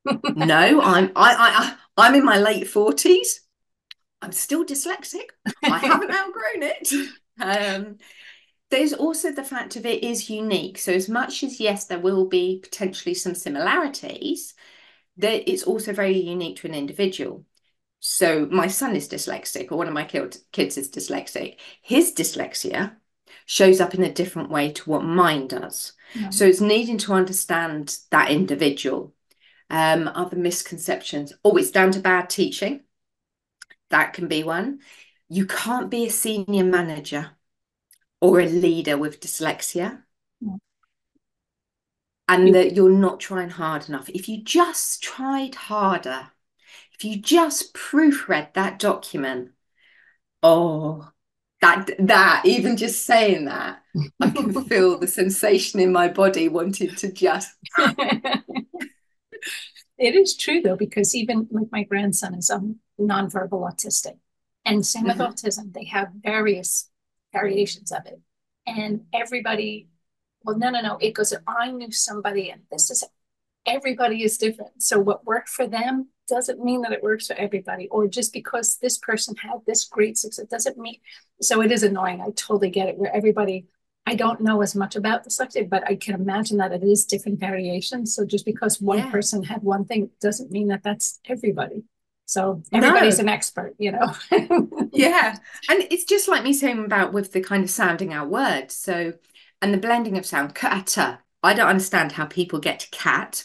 no, 0.36 0.82
I'm 0.82 1.12
I, 1.16 1.36
I 1.36 1.76
I'm 1.98 2.16
in 2.16 2.26
my 2.26 2.38
late 2.38 2.68
forties. 2.68 3.42
I'm 4.22 4.32
still 4.32 4.66
dyslexic. 4.66 5.30
I 5.64 5.78
haven't 5.78 6.12
outgrown 6.16 6.64
it. 6.64 6.92
Um, 7.40 7.98
there's 8.70 8.94
also 8.94 9.32
the 9.32 9.44
fact 9.44 9.76
of 9.76 9.86
it 9.86 10.04
is 10.04 10.30
unique. 10.30 10.78
So 10.78 10.92
as 10.92 11.08
much 11.08 11.44
as 11.44 11.60
yes, 11.60 11.86
there 11.86 12.00
will 12.00 12.26
be 12.28 12.60
potentially 12.62 13.14
some 13.14 13.36
similarities, 13.36 14.56
that 15.18 15.50
it's 15.50 15.64
also 15.64 15.94
very 15.94 16.18
unique 16.18 16.58
to 16.58 16.68
an 16.68 16.74
individual. 16.74 17.46
So 18.00 18.46
my 18.46 18.68
son 18.68 18.96
is 18.96 19.10
dyslexic, 19.10 19.72
or 19.72 19.78
one 19.78 19.88
of 19.88 19.94
my 19.94 20.06
kids 20.06 20.78
is 20.78 20.92
dyslexic. 20.92 21.58
His 21.82 22.14
dyslexia 22.14 22.96
shows 23.46 23.82
up 23.82 23.94
in 23.96 24.04
a 24.04 24.14
different 24.14 24.50
way 24.50 24.72
to 24.72 24.90
what 24.90 25.04
mine 25.04 25.48
does. 25.48 25.94
Yeah. 26.14 26.30
So 26.30 26.46
it's 26.46 26.62
needing 26.62 26.98
to 27.00 27.14
understand 27.14 27.98
that 28.12 28.30
individual. 28.30 29.14
Um, 29.70 30.08
other 30.08 30.38
misconceptions. 30.38 31.34
Oh, 31.44 31.58
it's 31.58 31.72
down 31.72 31.92
to 31.92 32.00
bad 32.00 32.30
teaching. 32.30 32.86
That 33.90 34.14
can 34.14 34.30
be 34.30 34.44
one. 34.44 34.80
You 35.28 35.46
can't 35.46 35.90
be 35.90 36.06
a 36.06 36.10
senior 36.10 36.64
manager 36.64 37.32
or 38.22 38.40
a 38.40 38.48
leader 38.48 38.98
with 38.98 39.20
dyslexia. 39.20 40.04
Yeah. 40.40 40.56
And 42.30 42.56
that 42.56 42.76
you're 42.76 42.90
not 42.90 43.20
trying 43.20 43.50
hard 43.50 43.90
enough. 43.90 44.08
If 44.08 44.30
you 44.30 44.42
just 44.42 45.04
tried 45.04 45.56
harder, 45.56 46.32
if 46.98 47.06
you 47.06 47.22
just 47.22 47.74
proofread 47.76 48.54
that 48.54 48.80
document, 48.80 49.52
oh, 50.42 51.08
that 51.62 51.90
that 52.00 52.42
even 52.46 52.76
just 52.76 53.06
saying 53.06 53.46
that, 53.46 53.84
I 54.20 54.30
can 54.32 54.64
feel 54.68 54.98
the 54.98 55.08
sensation 55.08 55.80
in 55.80 55.92
my 55.92 56.08
body 56.08 56.50
wanting 56.50 56.96
to 56.96 57.12
just. 57.12 57.56
it 57.78 58.46
is 60.00 60.36
true 60.36 60.62
though, 60.62 60.76
because 60.76 61.14
even 61.14 61.48
like 61.52 61.68
my 61.72 61.84
grandson 61.84 62.34
is 62.34 62.50
um 62.50 62.78
nonverbal 63.00 63.72
autistic, 63.72 64.18
and 64.66 64.86
same 64.86 65.04
with 65.04 65.18
mm-hmm. 65.18 65.34
autism, 65.34 65.74
they 65.74 65.86
have 65.86 66.10
various 66.24 66.90
variations 67.32 67.92
of 67.92 68.08
it. 68.08 68.20
And 68.66 69.02
everybody, 69.14 69.88
well, 70.44 70.58
no, 70.58 70.72
no, 70.72 70.82
no. 70.82 70.98
It 70.98 71.14
goes, 71.14 71.34
I 71.48 71.72
knew 71.72 71.92
somebody, 71.92 72.50
and 72.50 72.64
this 72.72 72.90
is 72.90 73.04
everybody 73.68 74.24
is 74.24 74.38
different. 74.38 74.82
So 74.82 74.98
what 74.98 75.26
worked 75.26 75.50
for 75.50 75.68
them 75.68 76.10
doesn't 76.28 76.64
mean 76.64 76.82
that 76.82 76.92
it 76.92 77.04
works 77.04 77.28
for 77.28 77.36
everybody. 77.36 77.88
Or 77.90 78.08
just 78.08 78.34
because 78.34 78.78
this 78.78 78.98
person 78.98 79.36
had 79.36 79.60
this 79.66 79.86
great 79.86 80.18
success 80.18 80.46
doesn't 80.48 80.78
mean 80.78 80.98
so 81.42 81.62
it 81.62 81.72
is 81.72 81.84
annoying. 81.84 82.22
I 82.22 82.32
totally 82.36 82.70
get 82.70 82.90
it 82.90 82.98
where 82.98 83.16
everybody 83.16 83.68
I 84.06 84.16
don't 84.16 84.40
know 84.40 84.62
as 84.62 84.74
much 84.74 84.96
about 84.96 85.26
dyslexia, 85.26 85.70
but 85.70 85.86
I 85.86 85.96
can 85.96 86.16
imagine 86.16 86.58
that 86.58 86.72
it 86.72 86.82
is 86.82 87.04
different 87.04 87.42
variations. 87.42 88.16
So 88.16 88.26
just 88.26 88.46
because 88.46 88.80
one 88.80 89.00
yeah. 89.00 89.12
person 89.12 89.44
had 89.44 89.62
one 89.64 89.84
thing 89.84 90.12
doesn't 90.22 90.50
mean 90.50 90.70
that 90.70 90.82
that's 90.82 91.20
everybody. 91.28 91.84
So 92.26 92.64
everybody's 92.72 93.18
no. 93.18 93.24
an 93.24 93.30
expert, 93.30 93.76
you 93.78 93.92
know. 93.92 94.16
yeah. 94.94 95.36
And 95.70 95.88
it's 95.92 96.06
just 96.06 96.30
like 96.30 96.44
me 96.44 96.54
saying 96.54 96.86
about 96.86 97.12
with 97.12 97.34
the 97.34 97.42
kind 97.42 97.66
of 97.66 97.70
sounding 97.70 98.14
out 98.14 98.30
words. 98.30 98.76
So 98.76 99.14
and 99.62 99.74
the 99.74 99.78
blending 99.78 100.18
of 100.18 100.26
sound, 100.26 100.56
kata. 100.56 101.20
I 101.44 101.54
don't 101.54 101.68
understand 101.68 102.14
how 102.14 102.26
people 102.26 102.60
get 102.60 102.80
to 102.82 102.90
cat 102.92 103.44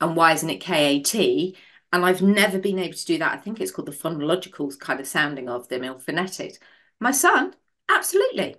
and 0.00 0.16
why 0.16 0.32
isn't 0.32 0.50
it 0.50 0.60
K-A-T? 0.60 1.56
And 1.92 2.04
I've 2.04 2.22
never 2.22 2.58
been 2.58 2.78
able 2.78 2.94
to 2.94 3.04
do 3.04 3.18
that. 3.18 3.32
I 3.32 3.36
think 3.36 3.60
it's 3.60 3.70
called 3.70 3.86
the 3.86 3.92
phonological 3.92 4.76
kind 4.78 4.98
of 4.98 5.06
sounding 5.06 5.48
of 5.48 5.68
them 5.68 5.84
or 5.84 5.98
phonetics. 5.98 6.58
My 7.00 7.10
son, 7.10 7.54
absolutely. 7.88 8.56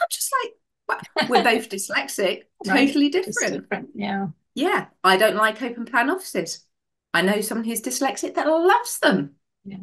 I'm 0.00 0.06
just 0.10 0.32
like, 0.42 0.52
well, 0.88 1.28
we're 1.28 1.44
both 1.44 1.68
dyslexic, 1.70 2.44
totally 2.64 3.10
different. 3.10 3.62
different. 3.62 3.90
Yeah. 3.94 4.28
Yeah. 4.54 4.86
I 5.04 5.16
don't 5.16 5.36
like 5.36 5.62
open 5.62 5.84
plan 5.84 6.08
offices. 6.08 6.64
I 7.12 7.22
know 7.22 7.40
someone 7.40 7.66
who's 7.66 7.82
dyslexic 7.82 8.34
that 8.34 8.46
loves 8.46 8.98
them. 9.00 9.34
Yeah. 9.64 9.76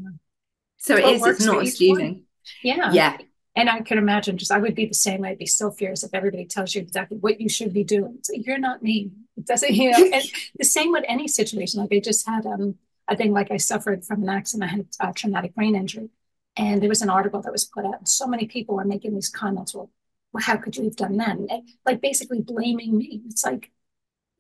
So 0.77 0.97
it 0.97 1.05
is, 1.05 1.25
it's 1.25 1.45
not 1.45 1.61
excusing. 1.61 2.23
Yeah. 2.63 2.91
Yeah. 2.91 3.17
And 3.55 3.69
I 3.69 3.81
can 3.81 3.97
imagine 3.99 4.37
just 4.37 4.51
I 4.51 4.57
would 4.57 4.75
be 4.75 4.87
the 4.87 4.93
same. 4.95 5.23
I'd 5.23 5.37
be 5.37 5.45
so 5.45 5.69
fierce 5.69 6.03
if 6.03 6.13
everybody 6.13 6.45
tells 6.45 6.73
you 6.73 6.81
exactly 6.81 7.17
what 7.17 7.39
you 7.39 7.49
should 7.49 7.71
be 7.71 7.83
doing. 7.83 8.19
So 8.23 8.33
you're 8.33 8.57
not 8.57 8.81
me. 8.81 9.11
It 9.37 9.45
doesn't, 9.45 9.71
you 9.71 9.91
know, 9.91 9.97
and 10.13 10.23
the 10.57 10.65
same 10.65 10.91
with 10.91 11.05
any 11.07 11.27
situation. 11.27 11.79
Like 11.79 11.93
I 11.93 11.99
just 11.99 12.27
had 12.27 12.45
um 12.45 12.75
a 13.07 13.15
thing 13.15 13.31
like 13.31 13.51
I 13.51 13.57
suffered 13.57 14.05
from 14.05 14.23
an 14.23 14.29
accident. 14.29 14.71
I 14.71 14.75
had 14.75 14.87
a 14.99 15.13
traumatic 15.13 15.53
brain 15.55 15.75
injury. 15.75 16.09
And 16.55 16.81
there 16.81 16.89
was 16.89 17.01
an 17.01 17.09
article 17.09 17.41
that 17.41 17.51
was 17.51 17.65
put 17.65 17.85
out, 17.85 17.97
and 17.97 18.07
so 18.07 18.27
many 18.27 18.45
people 18.45 18.75
were 18.75 18.85
making 18.85 19.15
these 19.15 19.29
comments. 19.29 19.73
Well, 19.73 19.89
well 20.31 20.43
how 20.43 20.57
could 20.57 20.75
you 20.75 20.83
have 20.85 20.95
done 20.95 21.17
that? 21.17 21.37
And 21.37 21.49
like 21.85 22.01
basically 22.01 22.41
blaming 22.41 22.97
me. 22.97 23.21
It's 23.25 23.43
like 23.43 23.71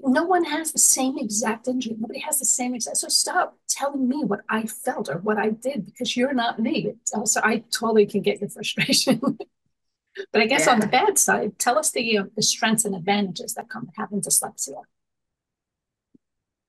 no 0.05 0.23
one 0.23 0.43
has 0.43 0.71
the 0.71 0.79
same 0.79 1.17
exact 1.17 1.67
injury. 1.67 1.95
Nobody 1.97 2.19
has 2.19 2.39
the 2.39 2.45
same 2.45 2.75
exact. 2.75 2.97
So 2.97 3.07
stop 3.07 3.57
telling 3.69 4.07
me 4.07 4.23
what 4.23 4.41
I 4.49 4.63
felt 4.63 5.09
or 5.09 5.19
what 5.19 5.37
I 5.37 5.51
did 5.51 5.85
because 5.85 6.17
you're 6.17 6.33
not 6.33 6.59
me. 6.59 6.93
Also, 7.15 7.39
I 7.43 7.63
totally 7.71 8.05
can 8.05 8.21
get 8.21 8.41
your 8.41 8.49
frustration. 8.49 9.19
but 10.31 10.41
I 10.41 10.45
guess 10.45 10.65
yeah. 10.65 10.73
on 10.73 10.79
the 10.79 10.87
bad 10.87 11.17
side, 11.17 11.57
tell 11.57 11.77
us 11.77 11.91
the 11.91 12.17
uh, 12.17 12.23
the 12.35 12.43
strengths 12.43 12.85
and 12.85 12.95
advantages 12.95 13.53
that 13.53 13.69
come 13.69 13.85
with 13.85 13.95
having 13.95 14.21
dyslexia. 14.21 14.81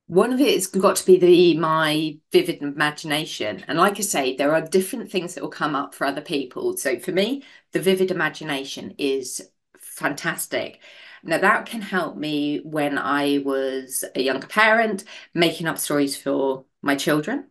One 0.06 0.32
of 0.32 0.40
it 0.40 0.54
has 0.54 0.66
got 0.66 0.96
to 0.96 1.06
be 1.06 1.18
the 1.18 1.58
my 1.58 2.18
vivid 2.30 2.62
imagination, 2.62 3.64
and 3.66 3.78
like 3.78 3.98
I 3.98 4.02
say, 4.02 4.36
there 4.36 4.54
are 4.54 4.60
different 4.60 5.10
things 5.10 5.34
that 5.34 5.42
will 5.42 5.50
come 5.50 5.74
up 5.74 5.94
for 5.94 6.06
other 6.06 6.20
people. 6.20 6.76
So 6.76 6.98
for 6.98 7.12
me, 7.12 7.42
the 7.72 7.80
vivid 7.80 8.10
imagination 8.10 8.94
is 8.98 9.48
fantastic 9.80 10.80
now, 11.24 11.38
that 11.38 11.66
can 11.66 11.80
help 11.80 12.16
me 12.16 12.58
when 12.58 12.98
I 12.98 13.38
was 13.44 14.04
a 14.14 14.22
younger 14.22 14.46
parent, 14.46 15.04
making 15.32 15.66
up 15.66 15.78
stories 15.78 16.16
for 16.16 16.66
my 16.82 16.96
children. 16.96 17.46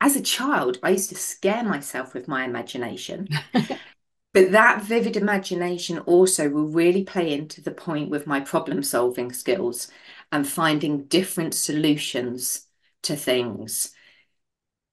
As 0.00 0.16
a 0.16 0.22
child, 0.22 0.78
I 0.82 0.90
used 0.90 1.10
to 1.10 1.14
scare 1.14 1.62
myself 1.62 2.14
with 2.14 2.26
my 2.26 2.44
imagination. 2.44 3.28
but 4.32 4.52
that 4.52 4.82
vivid 4.82 5.16
imagination 5.16 5.98
also 6.00 6.48
will 6.48 6.66
really 6.66 7.04
play 7.04 7.34
into 7.34 7.60
the 7.60 7.70
point 7.70 8.08
with 8.08 8.26
my 8.26 8.40
problem 8.40 8.82
solving 8.82 9.30
skills 9.30 9.88
and 10.32 10.48
finding 10.48 11.04
different 11.04 11.52
solutions 11.52 12.66
to 13.02 13.14
things 13.14 13.92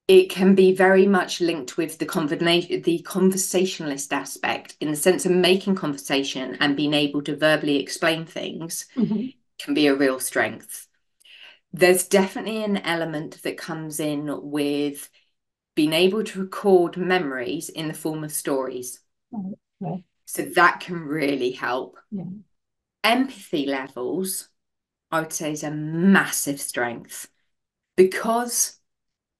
it 0.09 0.27
can 0.27 0.55
be 0.55 0.73
very 0.73 1.05
much 1.05 1.39
linked 1.39 1.77
with 1.77 1.99
the 1.99 2.05
conversation 2.05 2.81
the 2.81 2.99
conversationalist 3.03 4.11
aspect 4.11 4.75
in 4.81 4.89
the 4.89 4.97
sense 4.97 5.25
of 5.25 5.31
making 5.31 5.75
conversation 5.75 6.57
and 6.59 6.75
being 6.75 6.93
able 6.93 7.21
to 7.21 7.37
verbally 7.37 7.79
explain 7.79 8.25
things 8.25 8.87
mm-hmm. 8.95 9.27
can 9.59 9.73
be 9.73 9.87
a 9.87 9.95
real 9.95 10.19
strength 10.19 10.87
there's 11.71 12.07
definitely 12.07 12.63
an 12.63 12.77
element 12.77 13.41
that 13.43 13.57
comes 13.57 13.99
in 13.99 14.27
with 14.41 15.09
being 15.75 15.93
able 15.93 16.23
to 16.23 16.41
record 16.41 16.97
memories 16.97 17.69
in 17.69 17.87
the 17.87 17.93
form 17.93 18.23
of 18.23 18.31
stories 18.31 18.99
okay. 19.33 20.03
so 20.25 20.41
that 20.41 20.79
can 20.79 20.99
really 20.99 21.51
help 21.51 21.97
yeah. 22.09 22.23
empathy 23.03 23.67
levels 23.67 24.49
i 25.11 25.21
would 25.21 25.31
say 25.31 25.51
is 25.51 25.63
a 25.63 25.69
massive 25.69 26.59
strength 26.59 27.29
because 27.95 28.78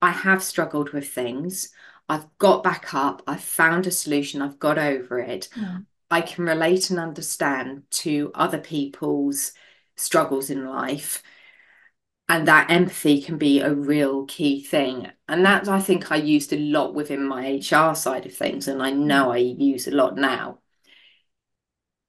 I 0.02 0.12
have 0.12 0.44
struggled 0.44 0.92
with 0.92 1.10
things. 1.10 1.70
I've 2.08 2.26
got 2.38 2.64
back 2.64 2.94
up. 2.94 3.22
I've 3.28 3.44
found 3.44 3.86
a 3.86 3.92
solution. 3.92 4.42
I've 4.42 4.60
got 4.60 4.78
over 4.78 5.20
it. 5.20 5.50
Yeah. 5.56 5.80
I 6.10 6.22
can 6.22 6.46
relate 6.46 6.90
and 6.90 7.00
understand 7.00 7.84
to 7.92 8.32
other 8.34 8.58
people's 8.58 9.54
struggles 9.96 10.50
in 10.50 10.66
life. 10.66 11.22
And 12.28 12.48
that 12.48 12.70
empathy 12.70 13.22
can 13.22 13.38
be 13.38 13.60
a 13.60 13.74
real 13.74 14.26
key 14.26 14.64
thing. 14.64 15.12
And 15.28 15.46
that 15.46 15.68
I 15.68 15.80
think 15.82 16.12
I 16.12 16.16
used 16.18 16.54
a 16.54 16.58
lot 16.58 16.94
within 16.94 17.24
my 17.24 17.58
HR 17.58 17.96
side 17.96 18.26
of 18.26 18.36
things. 18.36 18.68
And 18.68 18.82
I 18.82 18.92
know 18.92 19.28
mm. 19.28 19.34
I 19.34 19.38
use 19.38 19.88
a 19.88 19.92
lot 19.92 20.16
now. 20.16 20.60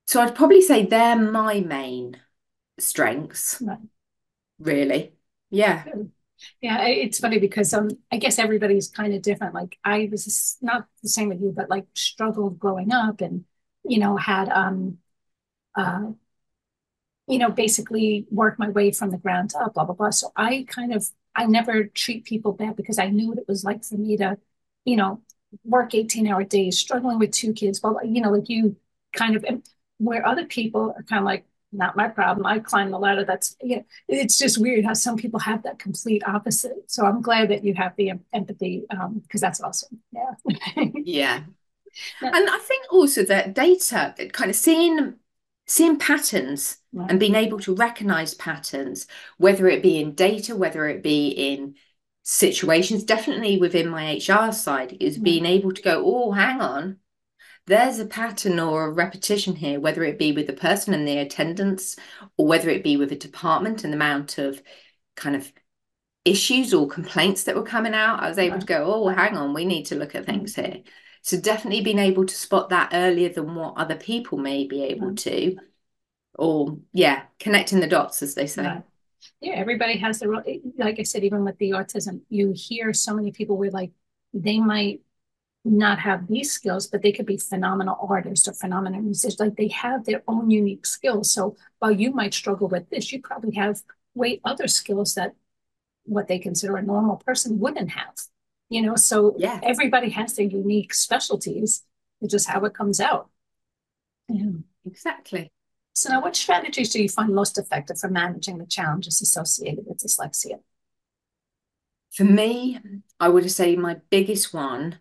So 0.07 0.21
I'd 0.21 0.35
probably 0.35 0.61
say 0.61 0.87
they're 0.87 1.17
my 1.17 1.61
main 1.61 2.21
strengths. 2.79 3.63
Right. 3.63 3.79
Really. 4.59 5.15
Yeah. 5.51 5.85
Yeah, 6.61 6.87
it's 6.87 7.19
funny 7.19 7.39
because 7.39 7.73
um, 7.75 7.91
I 8.13 8.17
guess 8.19 8.39
everybody's 8.39 8.89
kind 8.89 9.15
of 9.15 9.23
different. 9.23 9.55
Like 9.55 9.79
I 9.85 10.09
was 10.11 10.57
not 10.63 10.87
the 11.03 11.09
same 11.09 11.29
with 11.29 11.41
you, 11.41 11.53
but 11.55 11.71
like 11.71 11.87
struggled 11.95 12.59
growing 12.59 12.93
up, 12.93 13.21
and 13.21 13.45
you 13.85 13.99
know 13.99 14.17
had 14.17 14.49
um, 14.51 14.99
uh, 15.77 16.13
you 17.27 17.39
know 17.39 17.51
basically 17.51 18.27
worked 18.31 18.59
my 18.59 18.69
way 18.71 18.91
from 18.93 19.11
the 19.11 19.19
ground 19.19 19.53
up, 19.61 19.75
blah 19.75 19.85
blah 19.85 19.95
blah. 19.95 20.11
So 20.11 20.33
I 20.37 20.65
kind 20.69 20.93
of 20.95 21.07
I 21.35 21.47
never 21.47 21.85
treat 21.85 22.25
people 22.25 22.53
bad 22.53 22.77
because 22.77 22.99
I 22.99 23.09
knew 23.09 23.29
what 23.29 23.39
it 23.39 23.49
was 23.49 23.65
like 23.65 23.85
for 23.85 23.97
me 23.97 24.17
to, 24.17 24.37
you 24.85 24.97
know, 24.97 25.23
work 25.65 25.95
eighteen 25.95 26.27
hour 26.27 26.45
days, 26.45 26.79
struggling 26.79 27.19
with 27.19 27.31
two 27.33 27.53
kids. 27.53 27.81
Well, 27.83 27.99
you 28.05 28.21
know, 28.21 28.31
like 28.31 28.49
you 28.49 28.77
kind 29.13 29.37
of 29.37 29.45
where 29.99 30.27
other 30.27 30.47
people 30.47 30.95
are 30.97 31.03
kind 31.05 31.21
of 31.21 31.25
like 31.27 31.45
not 31.73 31.97
my 31.97 32.09
problem. 32.09 32.47
I 32.47 32.59
climb 32.59 32.91
the 32.91 32.99
ladder. 32.99 33.25
That's 33.25 33.57
you 33.63 33.77
know, 33.77 33.85
it's 34.09 34.39
just 34.39 34.61
weird 34.61 34.85
how 34.85 34.95
some 34.95 35.17
people 35.17 35.41
have 35.41 35.63
that 35.63 35.79
complete 35.79 36.23
opposite. 36.27 36.91
So 36.91 37.07
I'm 37.07 37.23
glad 37.23 37.51
that 37.51 37.65
you 37.65 37.75
have 37.75 37.95
the 37.97 38.13
empathy 38.33 38.85
because 38.89 39.03
um, 39.03 39.23
that's 39.33 39.61
awesome. 39.61 40.01
Yeah. 40.13 40.95
yeah. 41.05 41.43
And 42.23 42.49
I 42.49 42.59
think 42.59 42.87
also 42.93 43.25
that 43.25 43.55
data, 43.55 44.15
kind 44.33 44.51
of 44.51 44.57
seeing 44.57 45.15
seeing 45.67 45.99
patterns 45.99 46.79
right. 46.93 47.09
and 47.09 47.21
being 47.21 47.37
able 47.37 47.61
to 47.61 47.75
recognize 47.75 48.35
patterns, 48.35 49.07
whether 49.39 49.69
it 49.69 49.83
be 49.83 50.01
in 50.01 50.15
data, 50.15 50.57
whether 50.57 50.89
it 50.89 51.03
be 51.03 51.29
in 51.29 51.75
situations, 52.25 53.05
definitely 53.05 53.57
within 53.57 53.89
my 53.89 54.15
HR 54.17 54.53
side, 54.53 54.97
is 54.99 55.17
being 55.17 55.47
able 55.47 55.73
to 55.73 55.83
go, 55.83 56.03
oh, 56.05 56.33
hang 56.33 56.61
on, 56.61 56.97
there's 57.71 58.01
a 58.01 58.05
pattern 58.05 58.59
or 58.59 58.85
a 58.85 58.91
repetition 58.91 59.55
here, 59.55 59.79
whether 59.79 60.03
it 60.03 60.19
be 60.19 60.33
with 60.33 60.49
the 60.49 60.53
person 60.53 60.93
and 60.93 61.07
the 61.07 61.19
attendance, 61.19 61.95
or 62.37 62.49
whether 62.49 62.69
it 62.69 62.83
be 62.83 62.97
with 62.97 63.13
a 63.13 63.17
department 63.17 63.85
and 63.85 63.93
the 63.93 63.97
amount 63.97 64.39
of 64.39 64.61
kind 65.15 65.37
of 65.37 65.53
issues 66.25 66.75
or 66.75 66.89
complaints 66.89 67.45
that 67.45 67.55
were 67.55 67.63
coming 67.63 67.95
out. 67.95 68.25
I 68.25 68.29
was 68.29 68.39
able 68.39 68.59
to 68.59 68.67
go, 68.67 68.93
oh, 68.93 69.07
hang 69.09 69.37
on, 69.37 69.55
we 69.55 69.65
need 69.65 69.85
to 69.87 69.95
look 69.95 70.17
at 70.17 70.27
things 70.27 70.57
here. 70.57 70.79
So 71.23 71.41
definitely 71.41 71.83
being 71.83 72.01
able 72.01 72.27
to 72.27 72.35
spot 72.35 72.71
that 72.71 72.91
earlier 72.93 73.29
than 73.29 73.55
what 73.55 73.77
other 73.77 73.95
people 73.95 74.37
may 74.37 74.67
be 74.67 74.83
able 74.85 75.15
to, 75.15 75.57
or 76.35 76.77
yeah, 76.93 77.23
connecting 77.39 77.79
the 77.79 77.87
dots, 77.87 78.21
as 78.21 78.35
they 78.35 78.49
say. 78.49 78.65
Yeah. 78.65 78.81
Yeah, 79.41 79.55
everybody 79.55 79.97
has 79.99 80.19
their 80.19 80.35
own. 80.35 80.43
Like 80.77 80.99
I 80.99 81.05
said, 81.05 81.23
even 81.23 81.45
with 81.45 81.59
the 81.59 81.71
autism, 81.71 82.23
you 82.31 82.53
hear 82.57 82.93
so 82.93 83.15
many 83.15 83.31
people 83.31 83.57
where 83.57 83.71
like 83.71 83.93
they 84.33 84.59
might 84.59 85.03
not 85.65 85.99
have 86.01 86.27
these 86.27 86.53
skills, 86.53 86.87
but 86.87 87.03
they 87.03 87.13
could 87.13 87.27
be 87.27 87.37
phenomenal 87.37 87.99
artists 88.09 88.49
or 88.49 88.55
phenomenal 88.55 89.03
musicians. 89.03 89.41
Like 89.41 89.57
they 89.57 89.69
have 89.69 90.05
their 90.05 90.23
own 90.27 90.51
unique 90.51 90.87
skills. 90.87 91.31
So 91.31 91.57
while 91.79 91.91
you 91.91 92.13
might 92.13 92.35
struggle 92.35 92.69
with 92.69 92.89
this, 92.89 93.13
you 93.13 93.21
probably 93.21 93.55
have 93.57 93.83
way 94.15 94.41
other 94.45 94.69
skills 94.69 95.15
that 95.15 95.33
what 96.05 96.29
they 96.29 96.39
consider 96.39 96.77
a 96.77 96.83
normal 96.83 97.17
person 97.17 97.59
wouldn't 97.59 97.91
have. 97.91 98.15
You 98.71 98.83
know, 98.83 98.97
so 98.97 99.35
yeah. 99.37 99.61
everybody 99.63 100.11
has 100.11 100.35
their 100.35 100.47
unique 100.47 100.95
specialties. 100.95 101.85
It's 102.21 102.33
just 102.33 102.49
how 102.49 102.65
it 102.65 102.75
comes 102.75 103.01
out. 103.01 103.29
Yeah, 104.29 104.51
exactly. 104.87 105.53
So 105.93 106.09
now 106.09 106.23
what 106.23 106.37
strategies 106.37 106.91
do 106.91 107.03
you 107.03 107.09
find 107.09 107.35
most 107.35 107.59
effective 107.59 107.99
for 107.99 108.09
managing 108.09 108.59
the 108.59 108.67
challenges 108.67 109.21
associated 109.21 109.85
with 109.87 109.99
dyslexia? 109.99 110.61
For 112.13 112.25
me, 112.25 112.79
I 113.19 113.29
would 113.29 113.51
say 113.51 113.77
my 113.77 113.97
biggest 114.09 114.55
one 114.55 115.01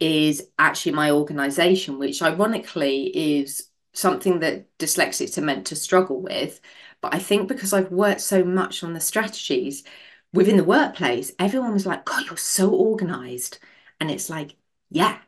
is 0.00 0.50
actually 0.58 0.92
my 0.92 1.10
organization, 1.10 1.98
which 1.98 2.22
ironically 2.22 3.06
is 3.38 3.68
something 3.92 4.40
that 4.40 4.76
dyslexics 4.78 5.38
are 5.38 5.42
meant 5.42 5.66
to 5.68 5.76
struggle 5.76 6.20
with. 6.20 6.60
But 7.00 7.14
I 7.14 7.18
think 7.18 7.48
because 7.48 7.72
I've 7.72 7.92
worked 7.92 8.20
so 8.20 8.44
much 8.44 8.82
on 8.82 8.92
the 8.94 9.00
strategies 9.00 9.84
within 10.32 10.56
the 10.56 10.64
workplace, 10.64 11.32
everyone 11.38 11.72
was 11.72 11.86
like, 11.86 12.04
God, 12.04 12.26
you're 12.26 12.36
so 12.36 12.70
organized. 12.70 13.58
And 14.00 14.10
it's 14.10 14.28
like, 14.30 14.56
yeah, 14.90 15.18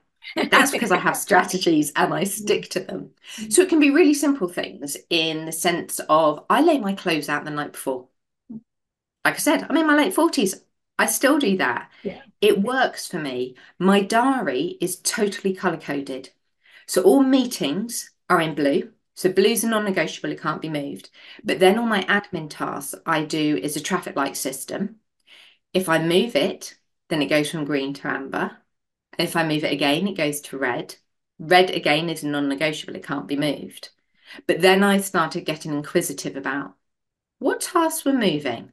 that's 0.50 0.70
because 0.72 0.90
I 0.90 0.98
have 0.98 1.16
strategies 1.16 1.92
and 1.96 2.12
I 2.12 2.24
stick 2.24 2.68
to 2.70 2.80
them. 2.80 3.12
So 3.48 3.62
it 3.62 3.68
can 3.68 3.80
be 3.80 3.90
really 3.90 4.14
simple 4.14 4.48
things 4.48 4.96
in 5.10 5.46
the 5.46 5.52
sense 5.52 6.00
of 6.08 6.44
I 6.50 6.60
lay 6.62 6.78
my 6.78 6.94
clothes 6.94 7.28
out 7.28 7.44
the 7.44 7.50
night 7.50 7.72
before. 7.72 8.08
Like 9.24 9.34
I 9.34 9.38
said, 9.38 9.66
I'm 9.68 9.76
in 9.76 9.86
my 9.86 9.96
late 9.96 10.14
40s. 10.14 10.54
I 10.98 11.06
still 11.06 11.38
do 11.38 11.56
that. 11.58 11.90
Yeah. 12.02 12.22
It 12.40 12.62
works 12.62 13.06
for 13.06 13.18
me. 13.18 13.56
My 13.78 14.00
diary 14.00 14.78
is 14.80 14.96
totally 14.96 15.54
color 15.54 15.76
coded. 15.76 16.30
So 16.86 17.02
all 17.02 17.22
meetings 17.22 18.10
are 18.28 18.40
in 18.40 18.54
blue. 18.54 18.92
So 19.14 19.32
blue's 19.32 19.64
a 19.64 19.68
non-negotiable, 19.68 20.32
it 20.32 20.40
can't 20.40 20.60
be 20.60 20.68
moved. 20.68 21.10
But 21.42 21.58
then 21.58 21.78
all 21.78 21.86
my 21.86 22.02
admin 22.02 22.50
tasks 22.50 22.94
I 23.06 23.24
do 23.24 23.56
is 23.56 23.76
a 23.76 23.80
traffic 23.80 24.14
light 24.14 24.36
system. 24.36 24.96
If 25.72 25.88
I 25.88 25.98
move 25.98 26.36
it, 26.36 26.76
then 27.08 27.22
it 27.22 27.26
goes 27.26 27.50
from 27.50 27.64
green 27.64 27.94
to 27.94 28.08
amber. 28.08 28.58
If 29.18 29.34
I 29.36 29.46
move 29.46 29.64
it 29.64 29.72
again, 29.72 30.06
it 30.06 30.16
goes 30.16 30.40
to 30.42 30.58
red. 30.58 30.96
Red 31.38 31.70
again 31.70 32.10
is 32.10 32.24
non-negotiable, 32.24 32.96
it 32.96 33.06
can't 33.06 33.26
be 33.26 33.36
moved. 33.36 33.90
But 34.46 34.60
then 34.60 34.82
I 34.82 34.98
started 34.98 35.46
getting 35.46 35.72
inquisitive 35.72 36.36
about 36.36 36.74
what 37.38 37.60
tasks 37.60 38.04
were 38.04 38.12
moving. 38.12 38.72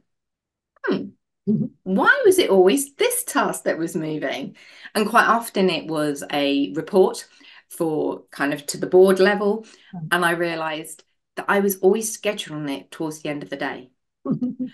Hmm, 0.86 1.10
Mm-hmm. 1.48 1.66
Why 1.84 2.22
was 2.26 2.40
it 2.40 2.50
always 2.50 2.94
this 2.96 3.24
task 3.24 3.64
that 3.64 3.78
was 3.78 3.96
moving? 3.96 4.56
And 4.96 5.10
quite 5.10 5.28
often 5.28 5.70
it 5.70 5.88
was 5.88 6.24
a 6.32 6.72
report 6.74 7.28
for 7.70 8.24
kind 8.32 8.54
of 8.54 8.66
to 8.68 8.78
the 8.78 8.88
board 8.88 9.20
level. 9.20 9.66
Mm. 9.94 10.08
And 10.12 10.26
I 10.26 10.32
realized 10.32 11.04
that 11.36 11.46
I 11.48 11.60
was 11.60 11.78
always 11.78 12.16
scheduling 12.16 12.72
it 12.72 12.92
towards 12.92 13.22
the 13.22 13.30
end 13.30 13.44
of 13.44 13.50
the 13.50 13.58
day. 13.58 13.92
and 14.26 14.70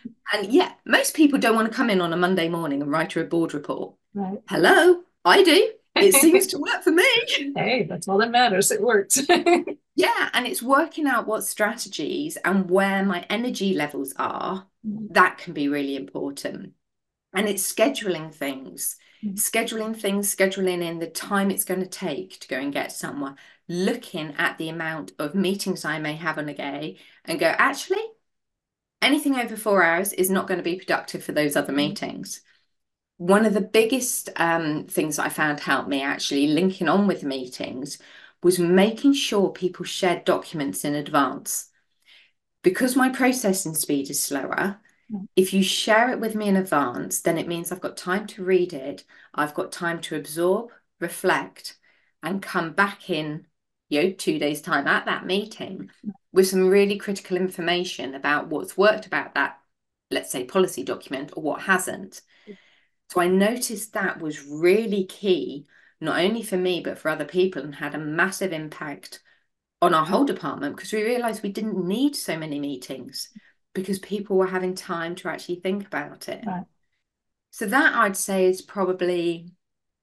yeah, 0.47 0.73
most 0.85 1.15
people 1.15 1.39
don't 1.39 1.55
want 1.55 1.69
to 1.69 1.75
come 1.75 1.89
in 1.89 2.01
on 2.01 2.13
a 2.13 2.17
Monday 2.17 2.49
morning 2.49 2.81
and 2.81 2.91
write 2.91 3.15
a 3.15 3.23
board 3.23 3.53
report. 3.53 3.95
Right. 4.13 4.39
Hello, 4.47 5.01
I 5.25 5.43
do. 5.43 5.71
It 6.01 6.15
seems 6.21 6.47
to 6.47 6.57
work 6.57 6.83
for 6.83 6.91
me. 6.91 7.53
Hey, 7.55 7.85
that's 7.89 8.07
all 8.07 8.17
that 8.19 8.31
matters. 8.31 8.71
It 8.71 8.81
works. 8.81 9.21
yeah, 9.95 10.29
and 10.33 10.47
it's 10.47 10.61
working 10.61 11.07
out 11.07 11.27
what 11.27 11.43
strategies 11.43 12.37
and 12.37 12.69
where 12.69 13.03
my 13.05 13.25
energy 13.29 13.73
levels 13.73 14.13
are. 14.17 14.67
Mm. 14.85 15.13
That 15.13 15.37
can 15.37 15.53
be 15.53 15.67
really 15.67 15.95
important. 15.95 16.73
And 17.33 17.47
it's 17.47 17.71
scheduling 17.71 18.33
things 18.33 18.97
Mm. 19.23 19.33
scheduling 19.33 19.99
things, 19.99 20.33
scheduling 20.33 20.81
in 20.81 20.99
the 20.99 21.07
time 21.07 21.51
it's 21.51 21.65
going 21.65 21.81
to 21.81 21.85
take 21.85 22.39
to 22.39 22.47
go 22.47 22.57
and 22.57 22.71
get 22.71 22.91
somewhere, 22.91 23.35
looking 23.67 24.33
at 24.37 24.57
the 24.57 24.69
amount 24.69 25.11
of 25.19 25.35
meetings 25.35 25.83
I 25.83 25.99
may 25.99 26.15
have 26.15 26.37
on 26.37 26.47
a 26.47 26.53
day 26.53 26.99
and 27.25 27.39
go, 27.39 27.47
actually, 27.47 28.03
anything 29.01 29.35
over 29.35 29.57
four 29.57 29.83
hours 29.83 30.13
is 30.13 30.29
not 30.29 30.47
going 30.47 30.59
to 30.59 30.63
be 30.63 30.77
productive 30.77 31.23
for 31.23 31.33
those 31.33 31.57
other 31.57 31.73
mm. 31.73 31.77
meetings. 31.77 32.41
One 33.19 33.45
of 33.45 33.53
the 33.53 33.59
biggest 33.59 34.29
um, 34.37 34.85
things 34.85 35.19
I 35.19 35.27
found 35.27 35.59
helped 35.59 35.89
me 35.89 36.01
actually 36.01 36.47
linking 36.47 36.87
on 36.87 37.05
with 37.05 37.21
meetings 37.21 37.99
was 38.41 38.59
making 38.59 39.11
sure 39.11 39.49
people 39.49 39.83
shared 39.83 40.23
documents 40.23 40.85
in 40.85 40.95
advance. 40.95 41.67
Because 42.63 42.95
my 42.95 43.09
processing 43.09 43.75
speed 43.75 44.09
is 44.09 44.23
slower, 44.23 44.79
mm. 45.11 45.27
if 45.35 45.53
you 45.53 45.63
share 45.63 46.11
it 46.11 46.21
with 46.21 46.33
me 46.33 46.47
in 46.47 46.55
advance, 46.55 47.19
then 47.19 47.37
it 47.37 47.45
means 47.45 47.73
I've 47.73 47.81
got 47.81 47.97
time 47.97 48.25
to 48.27 48.45
read 48.45 48.71
it. 48.71 49.03
I've 49.35 49.53
got 49.53 49.73
time 49.73 49.99
to 50.03 50.15
absorb, 50.15 50.71
reflect, 51.01 51.77
and 52.23 52.41
come 52.41 52.71
back 52.71 53.09
in, 53.09 53.47
you 53.89 54.01
know, 54.01 54.11
two 54.11 54.39
days' 54.39 54.61
time 54.61 54.87
at 54.87 55.07
that 55.07 55.25
meeting 55.25 55.91
mm. 56.05 56.11
with 56.31 56.47
some 56.47 56.69
really 56.69 56.97
critical 56.97 57.35
information 57.35 58.15
about 58.15 58.47
what's 58.47 58.77
worked 58.77 59.05
about 59.05 59.35
that, 59.35 59.59
let's 60.09 60.31
say, 60.31 60.45
policy 60.45 60.85
document 60.85 61.33
or 61.35 61.43
what 61.43 61.63
hasn't. 61.63 62.21
Mm. 62.47 62.57
So 63.09 63.21
I 63.21 63.27
noticed 63.27 63.93
that 63.93 64.21
was 64.21 64.45
really 64.45 65.05
key, 65.05 65.65
not 65.99 66.19
only 66.19 66.43
for 66.43 66.57
me, 66.57 66.81
but 66.81 66.99
for 66.99 67.09
other 67.09 67.25
people, 67.25 67.63
and 67.63 67.73
had 67.73 67.95
a 67.95 67.99
massive 67.99 68.53
impact 68.53 69.21
on 69.81 69.93
our 69.93 70.05
whole 70.05 70.25
department 70.25 70.75
because 70.75 70.93
we 70.93 71.03
realized 71.03 71.41
we 71.41 71.51
didn't 71.51 71.87
need 71.87 72.15
so 72.15 72.37
many 72.37 72.59
meetings 72.59 73.29
because 73.73 73.97
people 73.99 74.37
were 74.37 74.47
having 74.47 74.75
time 74.75 75.15
to 75.15 75.27
actually 75.29 75.55
think 75.55 75.87
about 75.87 76.29
it. 76.29 76.43
Right. 76.45 76.65
So 77.51 77.65
that 77.65 77.95
I'd 77.95 78.17
say 78.17 78.45
is 78.45 78.61
probably 78.61 79.51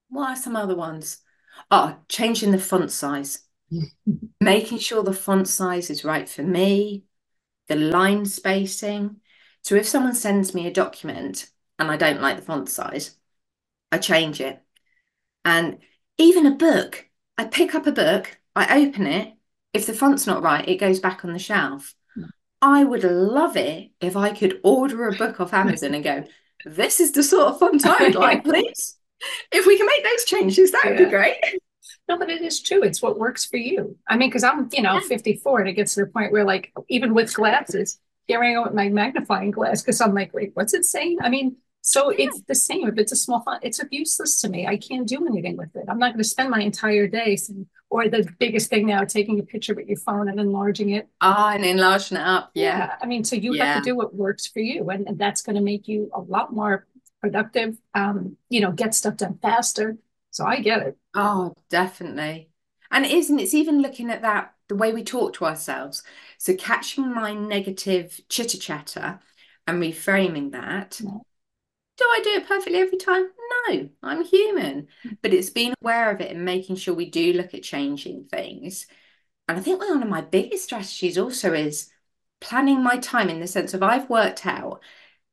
what 0.08 0.30
are 0.30 0.36
some 0.36 0.56
other 0.56 0.76
ones? 0.76 1.18
Oh, 1.70 1.96
changing 2.08 2.52
the 2.52 2.58
font 2.58 2.90
size. 2.90 3.40
Making 4.40 4.78
sure 4.78 5.02
the 5.02 5.12
font 5.12 5.48
size 5.48 5.90
is 5.90 6.04
right 6.04 6.28
for 6.28 6.42
me, 6.42 7.04
the 7.68 7.76
line 7.76 8.26
spacing. 8.26 9.16
So 9.62 9.74
if 9.74 9.86
someone 9.86 10.14
sends 10.14 10.54
me 10.54 10.66
a 10.66 10.72
document 10.72 11.48
and 11.78 11.90
I 11.90 11.96
don't 11.96 12.20
like 12.20 12.36
the 12.36 12.42
font 12.42 12.68
size, 12.68 13.16
I 13.92 13.98
change 13.98 14.40
it. 14.40 14.60
And 15.44 15.78
even 16.18 16.46
a 16.46 16.54
book, 16.54 17.08
I 17.38 17.44
pick 17.44 17.74
up 17.74 17.86
a 17.86 17.92
book, 17.92 18.38
I 18.54 18.82
open 18.86 19.06
it. 19.06 19.34
If 19.72 19.86
the 19.86 19.92
font's 19.92 20.26
not 20.26 20.42
right, 20.42 20.66
it 20.68 20.76
goes 20.76 21.00
back 21.00 21.24
on 21.24 21.32
the 21.32 21.38
shelf. 21.38 21.94
Hmm. 22.14 22.24
I 22.62 22.84
would 22.84 23.04
love 23.04 23.56
it 23.56 23.90
if 24.00 24.16
I 24.16 24.32
could 24.32 24.60
order 24.64 25.06
a 25.06 25.12
book 25.12 25.40
off 25.40 25.52
Amazon 25.52 25.94
and 25.94 26.02
go, 26.02 26.24
this 26.64 27.00
is 27.00 27.12
the 27.12 27.22
sort 27.22 27.48
of 27.48 27.58
font 27.58 27.86
I 27.86 28.02
would 28.02 28.14
like, 28.14 28.44
please. 28.44 28.96
If 29.52 29.66
we 29.66 29.76
can 29.76 29.86
make 29.86 30.04
those 30.04 30.24
changes, 30.24 30.72
that 30.72 30.82
would 30.84 30.98
yeah. 30.98 31.04
be 31.04 31.10
great. 31.10 31.36
No, 32.08 32.18
but 32.18 32.30
it 32.30 32.42
is 32.42 32.60
true. 32.60 32.82
It's 32.82 33.02
what 33.02 33.18
works 33.18 33.44
for 33.44 33.56
you. 33.56 33.96
I 34.08 34.16
mean, 34.16 34.28
because 34.28 34.44
I'm, 34.44 34.68
you 34.72 34.82
know, 34.82 34.94
yeah. 34.94 35.00
54 35.00 35.60
and 35.60 35.68
it 35.68 35.74
gets 35.74 35.94
to 35.94 36.04
the 36.04 36.10
point 36.10 36.32
where, 36.32 36.44
like, 36.44 36.72
even 36.88 37.14
with 37.14 37.34
glasses, 37.34 37.98
carrying 38.28 38.56
out 38.56 38.74
my 38.74 38.88
magnifying 38.88 39.50
glass, 39.50 39.82
because 39.82 40.00
I'm 40.00 40.14
like, 40.14 40.32
wait, 40.32 40.52
what's 40.54 40.74
it 40.74 40.84
saying? 40.84 41.18
I 41.20 41.28
mean, 41.28 41.56
so 41.86 42.08
it's 42.08 42.40
the 42.48 42.54
same. 42.56 42.88
If 42.88 42.98
it's 42.98 43.12
a 43.12 43.16
small 43.16 43.42
font, 43.42 43.62
it's 43.62 43.80
useless 43.92 44.40
to 44.40 44.48
me. 44.48 44.66
I 44.66 44.76
can't 44.76 45.06
do 45.06 45.24
anything 45.24 45.56
with 45.56 45.76
it. 45.76 45.84
I'm 45.88 46.00
not 46.00 46.08
going 46.08 46.22
to 46.22 46.28
spend 46.28 46.50
my 46.50 46.58
entire 46.58 47.06
day 47.06 47.36
saying, 47.36 47.68
or 47.90 48.08
the 48.08 48.28
biggest 48.40 48.70
thing 48.70 48.88
now, 48.88 49.04
taking 49.04 49.38
a 49.38 49.44
picture 49.44 49.72
with 49.72 49.86
your 49.86 49.98
phone 49.98 50.28
and 50.28 50.40
enlarging 50.40 50.90
it. 50.90 51.06
Ah, 51.20 51.52
and 51.52 51.64
enlarging 51.64 52.16
it 52.16 52.26
up. 52.26 52.50
Yeah. 52.54 52.78
yeah. 52.78 52.96
I 53.00 53.06
mean, 53.06 53.22
so 53.22 53.36
you 53.36 53.54
yeah. 53.54 53.74
have 53.74 53.84
to 53.84 53.90
do 53.90 53.94
what 53.94 54.12
works 54.16 54.48
for 54.48 54.58
you. 54.58 54.90
And, 54.90 55.06
and 55.06 55.16
that's 55.16 55.42
going 55.42 55.54
to 55.54 55.62
make 55.62 55.86
you 55.86 56.10
a 56.12 56.20
lot 56.20 56.52
more 56.52 56.88
productive, 57.20 57.78
um, 57.94 58.36
you 58.48 58.60
know, 58.60 58.72
get 58.72 58.92
stuff 58.92 59.18
done 59.18 59.38
faster. 59.40 59.96
So 60.32 60.44
I 60.44 60.58
get 60.58 60.82
it. 60.82 60.98
Oh, 61.14 61.54
definitely. 61.70 62.50
And 62.90 63.06
it 63.06 63.12
isn't, 63.12 63.38
it's 63.38 63.54
even 63.54 63.80
looking 63.80 64.10
at 64.10 64.22
that, 64.22 64.54
the 64.66 64.74
way 64.74 64.92
we 64.92 65.04
talk 65.04 65.34
to 65.34 65.44
ourselves. 65.44 66.02
So 66.38 66.56
catching 66.56 67.14
my 67.14 67.32
negative 67.32 68.20
chitter 68.28 68.58
chatter 68.58 69.20
and 69.68 69.80
reframing 69.80 70.50
that. 70.50 71.00
Yeah 71.00 71.18
do 71.96 72.04
I 72.04 72.20
do 72.22 72.30
it 72.30 72.46
perfectly 72.46 72.78
every 72.78 72.98
time? 72.98 73.28
No, 73.68 73.88
I'm 74.02 74.24
human. 74.24 74.88
Hmm. 75.02 75.10
But 75.22 75.32
it's 75.32 75.50
being 75.50 75.74
aware 75.80 76.10
of 76.10 76.20
it 76.20 76.30
and 76.30 76.44
making 76.44 76.76
sure 76.76 76.94
we 76.94 77.10
do 77.10 77.32
look 77.32 77.54
at 77.54 77.62
changing 77.62 78.24
things. 78.30 78.86
And 79.48 79.58
I 79.58 79.60
think 79.60 79.80
one 79.80 80.02
of 80.02 80.08
my 80.08 80.20
biggest 80.20 80.64
strategies 80.64 81.18
also 81.18 81.52
is 81.52 81.90
planning 82.40 82.82
my 82.82 82.98
time 82.98 83.28
in 83.28 83.40
the 83.40 83.46
sense 83.46 83.74
of 83.74 83.82
I've 83.82 84.10
worked 84.10 84.46
out 84.46 84.82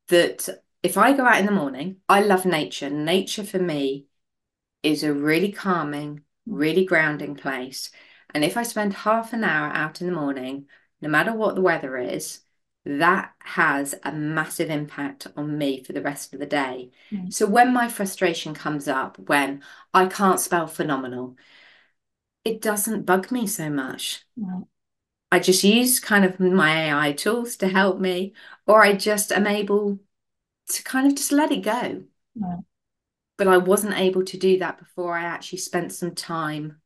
that 0.07 0.47
if 0.83 0.97
I 0.97 1.13
go 1.13 1.25
out 1.25 1.39
in 1.39 1.45
the 1.45 1.51
morning, 1.51 1.97
I 2.07 2.21
love 2.21 2.45
nature. 2.45 2.89
Nature 2.89 3.43
for 3.43 3.59
me 3.59 4.07
is 4.83 5.03
a 5.03 5.13
really 5.13 5.51
calming, 5.51 6.21
hmm. 6.47 6.53
really 6.53 6.85
grounding 6.85 7.35
place. 7.35 7.91
And 8.33 8.43
if 8.43 8.57
I 8.57 8.63
spend 8.63 8.93
half 8.93 9.33
an 9.33 9.43
hour 9.43 9.67
out 9.67 10.01
in 10.01 10.07
the 10.07 10.13
morning, 10.13 10.67
no 11.01 11.09
matter 11.09 11.33
what 11.33 11.55
the 11.55 11.61
weather 11.61 11.97
is, 11.97 12.39
that 12.85 13.31
has 13.39 13.95
a 14.03 14.11
massive 14.11 14.69
impact 14.69 15.27
on 15.37 15.57
me 15.57 15.83
for 15.83 15.93
the 15.93 16.01
rest 16.01 16.33
of 16.33 16.39
the 16.39 16.45
day. 16.45 16.91
Mm. 17.11 17.33
So 17.33 17.47
when 17.47 17.73
my 17.73 17.87
frustration 17.87 18.53
comes 18.53 18.87
up, 18.87 19.17
when 19.17 19.63
I 19.93 20.07
can't 20.07 20.39
spell 20.39 20.67
phenomenal, 20.67 21.37
it 22.43 22.61
doesn't 22.61 23.05
bug 23.05 23.31
me 23.31 23.47
so 23.47 23.69
much. 23.69 24.25
Mm. 24.37 24.67
I 25.31 25.39
just 25.39 25.63
use 25.63 25.99
kind 25.99 26.25
of 26.25 26.39
my 26.39 26.89
AI 26.89 27.13
tools 27.13 27.55
to 27.57 27.67
help 27.67 27.99
me, 27.99 28.33
or 28.67 28.83
I 28.83 28.93
just 28.93 29.31
am 29.31 29.47
able 29.47 29.99
to 30.69 30.83
kind 30.83 31.07
of 31.07 31.15
just 31.15 31.31
let 31.31 31.51
it 31.51 31.63
go. 31.63 32.03
Mm. 32.37 32.65
But 33.37 33.47
I 33.47 33.57
wasn't 33.57 33.97
able 33.97 34.25
to 34.25 34.37
do 34.37 34.59
that 34.59 34.77
before 34.77 35.17
I 35.17 35.23
actually 35.23 35.59
spent 35.59 35.93
some 35.93 36.13
time 36.13 36.81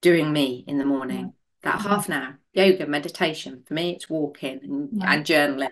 doing 0.00 0.32
me 0.32 0.64
in 0.66 0.78
the 0.78 0.84
morning 0.84 1.34
that 1.62 1.80
half 1.80 2.08
an 2.08 2.14
hour 2.14 2.38
yoga 2.52 2.86
meditation. 2.86 3.62
For 3.66 3.74
me 3.74 3.94
it's 3.94 4.08
walking 4.08 4.60
and, 4.62 4.88
yeah. 4.92 5.12
and 5.12 5.24
journaling 5.24 5.68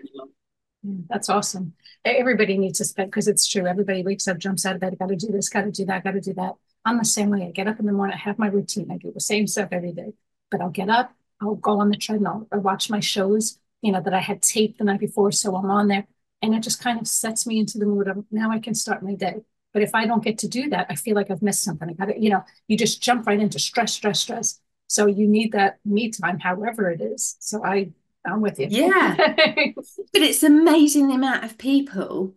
that's 1.09 1.29
awesome. 1.29 1.75
Everybody 2.05 2.57
needs 2.57 2.79
to 2.79 2.85
spend 2.85 3.11
because 3.11 3.29
it's 3.29 3.47
true 3.47 3.67
everybody 3.67 4.03
wakes 4.03 4.27
up 4.29 4.39
jumps 4.39 4.65
out 4.65 4.75
of 4.75 4.81
bed 4.81 4.99
got 4.99 5.09
to 5.09 5.17
do 5.17 5.29
this 5.29 5.49
got 5.49 5.63
to 5.63 5.71
do 5.71 5.85
that 5.87 6.05
got 6.05 6.13
to 6.13 6.21
do 6.21 6.33
that. 6.35 6.55
I'm 6.85 6.99
the 6.99 7.05
same 7.05 7.31
way. 7.31 7.47
I 7.47 7.51
get 7.51 7.69
up 7.69 7.79
in 7.79 7.87
the 7.87 7.93
morning 7.93 8.15
i 8.15 8.19
have 8.19 8.39
my 8.39 8.49
routine 8.49 8.91
i 8.91 8.97
do 8.97 9.13
the 9.13 9.21
same 9.21 9.47
stuff 9.47 9.69
every 9.73 9.93
day. 9.93 10.15
But 10.51 10.61
i'll 10.61 10.71
get 10.71 10.89
up 10.89 11.13
i'll 11.41 11.57
go 11.57 11.81
on 11.81 11.91
the 11.91 11.97
treadmill 11.97 12.49
or 12.51 12.61
watch 12.61 12.89
my 12.89 13.01
shows 13.01 13.59
you 13.83 13.93
know 13.93 14.01
that 14.01 14.15
i 14.15 14.21
had 14.21 14.43
taped 14.43 14.79
the 14.79 14.85
night 14.85 15.01
before 15.01 15.33
so 15.33 15.55
i'm 15.57 15.71
on 15.71 15.89
there. 15.89 16.07
And 16.43 16.55
it 16.55 16.63
just 16.63 16.83
kind 16.83 16.99
of 16.99 17.07
sets 17.07 17.47
me 17.47 17.59
into 17.59 17.77
the 17.77 17.85
mood 17.85 18.09
of 18.09 18.25
now 18.31 18.51
i 18.51 18.59
can 18.59 18.75
start 18.75 19.03
my 19.03 19.15
day. 19.15 19.43
But 19.73 19.83
if 19.83 19.95
I 19.95 20.05
don't 20.05 20.25
get 20.25 20.39
to 20.39 20.49
do 20.49 20.69
that, 20.71 20.87
I 20.91 20.97
feel 20.97 21.15
like 21.15 21.31
I've 21.31 21.43
missed 21.43 21.63
something. 21.63 21.89
I 21.89 21.93
gotta, 21.93 22.21
you 22.21 22.29
know, 22.29 22.43
you 22.67 22.77
just 22.77 23.01
jump 23.01 23.27
right 23.27 23.39
into 23.39 23.61
stress, 23.61 23.93
stress, 23.93 24.21
stress. 24.21 24.61
So 24.91 25.07
you 25.07 25.29
need 25.29 25.53
that 25.53 25.79
me 25.85 26.11
time, 26.11 26.41
however 26.41 26.91
it 26.91 27.01
is. 27.01 27.37
So 27.39 27.65
I, 27.65 27.93
I'm 28.27 28.41
with 28.41 28.59
you. 28.59 28.67
Yeah. 28.69 29.15
but 29.77 29.87
it's 30.15 30.43
amazing 30.43 31.07
the 31.07 31.15
amount 31.15 31.45
of 31.45 31.59
people 31.59 32.35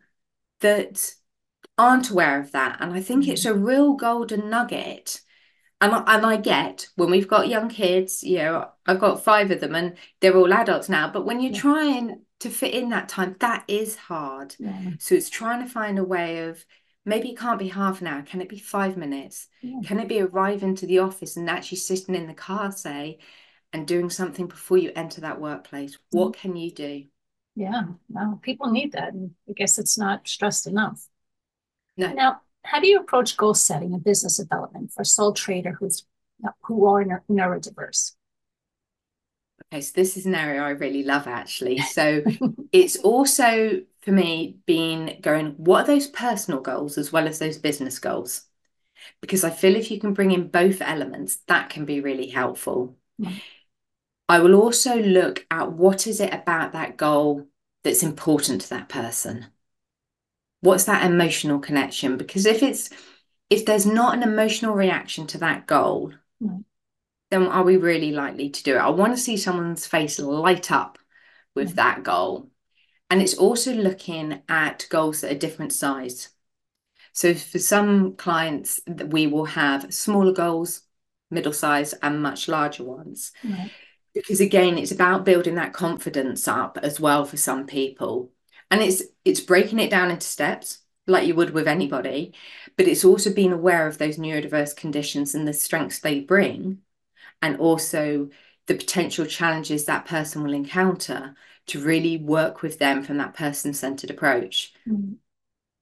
that 0.59 1.15
aren't 1.79 2.11
aware 2.11 2.39
of 2.39 2.51
that. 2.51 2.77
And 2.79 2.93
I 2.93 3.01
think 3.01 3.23
mm-hmm. 3.23 3.31
it's 3.31 3.45
a 3.45 3.55
real 3.55 3.95
golden 3.95 4.51
nugget. 4.51 5.21
And 5.81 5.95
I, 5.95 6.03
and 6.15 6.27
I 6.27 6.37
get 6.37 6.89
when 6.95 7.09
we've 7.09 7.27
got 7.27 7.47
young 7.47 7.69
kids, 7.69 8.23
you 8.23 8.37
know, 8.37 8.69
I've 8.85 8.99
got 8.99 9.23
five 9.23 9.49
of 9.49 9.59
them 9.59 9.73
and 9.73 9.95
they're 10.21 10.37
all 10.37 10.53
adults 10.53 10.89
now. 10.89 11.09
But 11.11 11.25
when 11.25 11.41
you're 11.41 11.53
yeah. 11.53 11.59
trying 11.59 12.21
to 12.41 12.51
fit 12.51 12.75
in 12.75 12.89
that 12.89 13.09
time, 13.09 13.35
that 13.39 13.63
is 13.67 13.95
hard. 13.95 14.55
Yeah. 14.59 14.91
So 14.99 15.15
it's 15.15 15.31
trying 15.31 15.63
to 15.63 15.67
find 15.67 15.97
a 15.97 16.03
way 16.03 16.47
of 16.49 16.63
maybe 17.05 17.29
it 17.29 17.37
can't 17.37 17.59
be 17.59 17.69
half 17.69 18.01
an 18.01 18.07
hour. 18.07 18.21
Can 18.21 18.41
it 18.41 18.49
be 18.49 18.59
five 18.59 18.97
minutes? 18.97 19.47
Yeah. 19.61 19.79
Can 19.85 19.99
it 19.99 20.07
be 20.07 20.21
arriving 20.21 20.75
to 20.75 20.87
the 20.87 20.99
office 20.99 21.37
and 21.37 21.49
actually 21.49 21.79
sitting 21.79 22.15
in 22.15 22.27
the 22.27 22.33
car, 22.33 22.71
say, 22.71 23.19
and 23.71 23.87
doing 23.87 24.09
something 24.09 24.47
before 24.47 24.77
you 24.77 24.91
enter 24.95 25.21
that 25.21 25.41
workplace? 25.41 25.97
What 26.11 26.33
mm. 26.33 26.35
can 26.35 26.55
you 26.55 26.71
do? 26.71 27.05
Yeah, 27.55 27.83
well, 28.09 28.39
people 28.41 28.71
need 28.71 28.93
that. 28.93 29.13
And 29.13 29.31
I 29.47 29.53
guess 29.53 29.77
it's 29.77 29.97
not 29.97 30.27
stressed 30.27 30.65
enough. 30.65 31.05
No. 31.97 32.11
Now, 32.11 32.41
how 32.63 32.79
do 32.79 32.87
you 32.87 32.99
approach 32.99 33.37
goal 33.37 33.53
setting 33.53 33.93
and 33.93 34.03
business 34.03 34.37
development 34.37 34.91
for 34.91 35.01
a 35.01 35.05
sole 35.05 35.33
trader 35.33 35.73
who's 35.73 36.05
who 36.63 36.85
are 36.87 37.03
neurodiverse? 37.29 38.13
Okay, 39.71 39.81
so 39.81 39.91
this 39.95 40.17
is 40.17 40.25
an 40.25 40.35
area 40.35 40.61
I 40.61 40.71
really 40.71 41.03
love 41.03 41.27
actually. 41.27 41.77
So 41.79 42.23
it's 42.71 42.97
also 42.97 43.81
for 44.03 44.11
me 44.11 44.57
being 44.65 45.19
going, 45.21 45.55
what 45.57 45.83
are 45.83 45.87
those 45.87 46.07
personal 46.07 46.59
goals 46.59 46.97
as 46.97 47.11
well 47.11 47.27
as 47.27 47.39
those 47.39 47.57
business 47.57 47.99
goals? 47.99 48.45
Because 49.21 49.43
I 49.43 49.49
feel 49.49 49.75
if 49.75 49.91
you 49.91 49.99
can 49.99 50.13
bring 50.13 50.31
in 50.31 50.47
both 50.47 50.81
elements, 50.81 51.37
that 51.47 51.69
can 51.69 51.85
be 51.85 52.01
really 52.01 52.29
helpful. 52.29 52.97
Mm. 53.21 53.41
I 54.29 54.39
will 54.39 54.55
also 54.55 54.97
look 54.97 55.45
at 55.51 55.73
what 55.73 56.07
is 56.07 56.19
it 56.19 56.33
about 56.33 56.73
that 56.73 56.97
goal 56.97 57.47
that's 57.83 58.03
important 58.03 58.61
to 58.61 58.69
that 58.69 58.89
person 58.89 59.47
what's 60.63 60.85
that 60.85 61.05
emotional 61.05 61.59
connection 61.59 62.15
because 62.15 62.45
if 62.45 62.63
it's 62.63 62.89
if 63.49 63.65
there's 63.65 63.85
not 63.85 64.15
an 64.15 64.23
emotional 64.23 64.73
reaction 64.73 65.27
to 65.27 65.37
that 65.37 65.67
goal 65.67 66.13
mm. 66.41 66.63
then 67.29 67.47
are 67.47 67.63
we 67.63 67.75
really 67.75 68.13
likely 68.13 68.49
to 68.49 68.63
do 68.63 68.75
it 68.75 68.79
i 68.79 68.89
want 68.89 69.13
to 69.13 69.21
see 69.21 69.35
someone's 69.35 69.85
face 69.85 70.19
light 70.19 70.71
up 70.71 70.97
with 71.53 71.73
mm. 71.73 71.75
that 71.75 72.03
goal 72.03 72.49
and 73.09 73.21
it's 73.21 73.35
also 73.35 73.73
looking 73.73 74.41
at 74.49 74.87
goals 74.89 75.21
that 75.21 75.31
are 75.31 75.37
different 75.37 75.73
size. 75.73 76.29
So 77.11 77.33
for 77.33 77.59
some 77.59 78.15
clients 78.15 78.79
we 78.87 79.27
will 79.27 79.45
have 79.45 79.93
smaller 79.93 80.33
goals 80.33 80.81
middle 81.29 81.53
size 81.53 81.93
and 81.93 82.21
much 82.21 82.47
larger 82.47 82.83
ones. 82.83 83.31
Because 84.13 84.39
again 84.41 84.77
it's 84.77 84.91
about 84.91 85.25
building 85.25 85.55
that 85.55 85.73
confidence 85.73 86.47
up 86.47 86.77
as 86.81 86.99
well 86.99 87.25
for 87.25 87.37
some 87.37 87.65
people. 87.67 88.31
And 88.71 88.81
it's 88.81 89.03
it's 89.25 89.39
breaking 89.41 89.79
it 89.79 89.89
down 89.91 90.11
into 90.11 90.25
steps 90.25 90.79
like 91.07 91.27
you 91.27 91.35
would 91.35 91.49
with 91.51 91.67
anybody 91.67 92.33
but 92.77 92.87
it's 92.87 93.03
also 93.05 93.33
being 93.33 93.51
aware 93.51 93.87
of 93.87 93.97
those 93.97 94.17
neurodiverse 94.17 94.75
conditions 94.75 95.35
and 95.35 95.47
the 95.47 95.53
strengths 95.53 95.99
they 95.99 96.19
bring 96.19 96.79
and 97.41 97.57
also 97.57 98.29
the 98.67 98.75
potential 98.75 99.25
challenges 99.25 99.85
that 99.85 100.05
person 100.05 100.43
will 100.43 100.53
encounter 100.53 101.35
to 101.67 101.83
really 101.83 102.17
work 102.17 102.61
with 102.61 102.79
them 102.79 103.03
from 103.03 103.17
that 103.17 103.33
person-centered 103.33 104.09
approach 104.09 104.73
mm. 104.87 105.15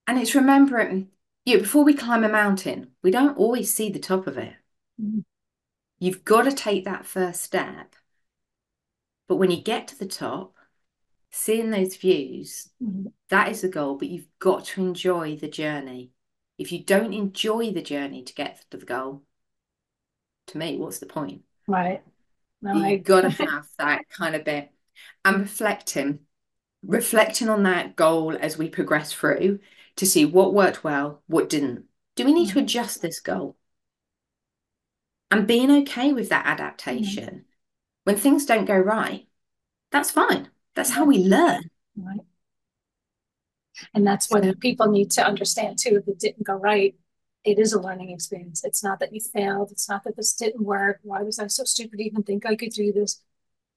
and 0.08 0.20
it's 0.20 0.36
remembering 0.36 1.10
you 1.46 1.56
know, 1.56 1.62
before 1.62 1.84
we 1.84 1.94
climb 1.94 2.24
a 2.24 2.30
mountain 2.30 2.92
we 3.02 3.12
don't 3.12 3.38
always 3.38 3.74
see 3.74 3.90
the 3.90 4.00
top 4.00 4.28
of 4.28 4.38
it 4.38 4.54
mm. 5.02 5.24
you've 6.00 6.24
got 6.24 6.44
to 6.44 6.52
take 6.52 6.86
that 6.86 7.06
first 7.06 7.42
step 7.42 7.96
but 9.28 9.38
when 9.38 9.52
you 9.52 9.62
get 9.62 9.88
to 9.88 9.98
the 9.98 10.06
top 10.06 10.56
seeing 11.32 11.72
those 11.72 11.96
views, 11.96 12.70
mm-hmm. 12.84 13.08
that 13.30 13.50
is 13.50 13.62
the 13.62 13.70
goal, 13.70 13.96
but 13.96 14.10
you've 14.10 14.28
got 14.40 14.66
to 14.66 14.82
enjoy 14.82 15.38
the 15.38 15.48
journey. 15.48 16.12
If 16.58 16.72
you 16.72 16.84
don't 16.84 17.14
enjoy 17.14 17.72
the 17.72 17.82
journey 17.82 18.24
to 18.24 18.34
get 18.34 18.64
to 18.70 18.78
the 18.78 18.86
goal, 18.86 19.24
to 20.48 20.58
me, 20.58 20.78
what's 20.78 21.00
the 21.00 21.06
point? 21.06 21.44
Right. 21.68 22.04
No, 22.62 22.74
You've 22.74 22.86
I... 22.86 22.96
got 22.98 23.22
to 23.22 23.30
have 23.46 23.68
that 23.80 24.10
kind 24.10 24.36
of 24.36 24.44
bit 24.44 24.72
and 25.24 25.40
reflecting, 25.40 26.20
reflecting 26.84 27.50
on 27.50 27.64
that 27.64 27.96
goal 27.96 28.38
as 28.40 28.58
we 28.58 28.70
progress 28.70 29.14
through 29.14 29.60
to 29.98 30.06
see 30.06 30.26
what 30.26 30.54
worked 30.54 30.84
well, 30.84 31.22
what 31.28 31.50
didn't. 31.50 31.86
Do 32.16 32.26
we 32.26 32.34
need 32.34 32.50
to 32.50 32.60
adjust 32.60 33.02
this 33.02 33.20
goal? 33.20 33.58
And 35.30 35.48
being 35.48 35.72
okay 35.72 36.12
with 36.12 36.30
that 36.30 36.46
adaptation. 36.46 37.26
Mm-hmm. 37.26 37.38
When 38.04 38.18
things 38.18 38.46
don't 38.46 38.66
go 38.66 38.78
right, 38.78 39.28
that's 39.92 40.12
fine. 40.12 40.50
That's 40.76 40.90
how 40.90 41.06
we 41.06 41.20
learn. 41.20 41.70
Right. 41.96 42.22
And 43.94 44.06
that's 44.06 44.30
what 44.30 44.60
people 44.60 44.92
need 44.92 45.12
to 45.12 45.26
understand 45.26 45.78
too. 45.80 45.98
If 45.98 46.08
it 46.08 46.20
didn't 46.20 46.46
go 46.46 46.54
right, 46.54 46.96
it 47.44 47.60
is 47.60 47.74
a 47.74 47.82
learning 47.82 48.12
experience. 48.12 48.64
It's 48.64 48.84
not 48.84 49.00
that 49.00 49.14
you 49.14 49.22
failed. 49.22 49.72
It's 49.72 49.90
not 49.90 50.04
that 50.04 50.16
this 50.16 50.34
didn't 50.34 50.64
work. 50.64 51.00
Why 51.04 51.22
was 51.24 51.40
I 51.40 51.48
so 51.48 51.64
stupid 51.64 51.98
to 51.98 52.04
even 52.04 52.24
think 52.24 52.46
I 52.46 52.56
could 52.56 52.72
do 52.72 52.92
this? 52.92 53.22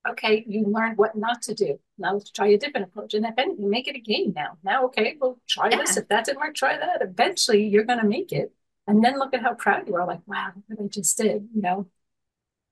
Okay, 0.08 0.44
you 0.46 0.64
learned 0.66 0.98
what 0.98 1.16
not 1.16 1.42
to 1.42 1.54
do. 1.54 1.78
Now 1.96 2.14
let's 2.14 2.30
try 2.30 2.48
a 2.48 2.58
different 2.58 2.88
approach. 2.88 3.14
And 3.14 3.24
if 3.24 3.34
anything, 3.38 3.70
make 3.70 3.88
it 3.88 3.96
a 3.96 4.00
game 4.00 4.32
now. 4.36 4.58
Now, 4.62 4.84
okay, 4.86 5.16
well, 5.18 5.38
try 5.48 5.70
yeah. 5.70 5.78
this. 5.78 5.96
If 5.96 6.08
that 6.08 6.26
didn't 6.26 6.40
work, 6.40 6.54
try 6.54 6.76
that. 6.76 7.00
Eventually 7.00 7.66
you're 7.66 7.84
gonna 7.84 8.04
make 8.04 8.32
it. 8.32 8.52
And 8.86 9.02
then 9.02 9.18
look 9.18 9.32
at 9.32 9.42
how 9.42 9.54
proud 9.54 9.88
you 9.88 9.96
are, 9.96 10.06
like, 10.06 10.20
wow, 10.26 10.52
what 10.66 10.84
I 10.84 10.88
just 10.88 11.16
did, 11.16 11.48
you 11.54 11.62
know. 11.62 11.86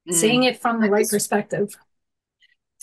Mm. 0.09 0.15
Seeing 0.15 0.43
it 0.43 0.61
from 0.61 0.81
the 0.81 0.91
right 0.91 1.09
perspective 1.09 1.75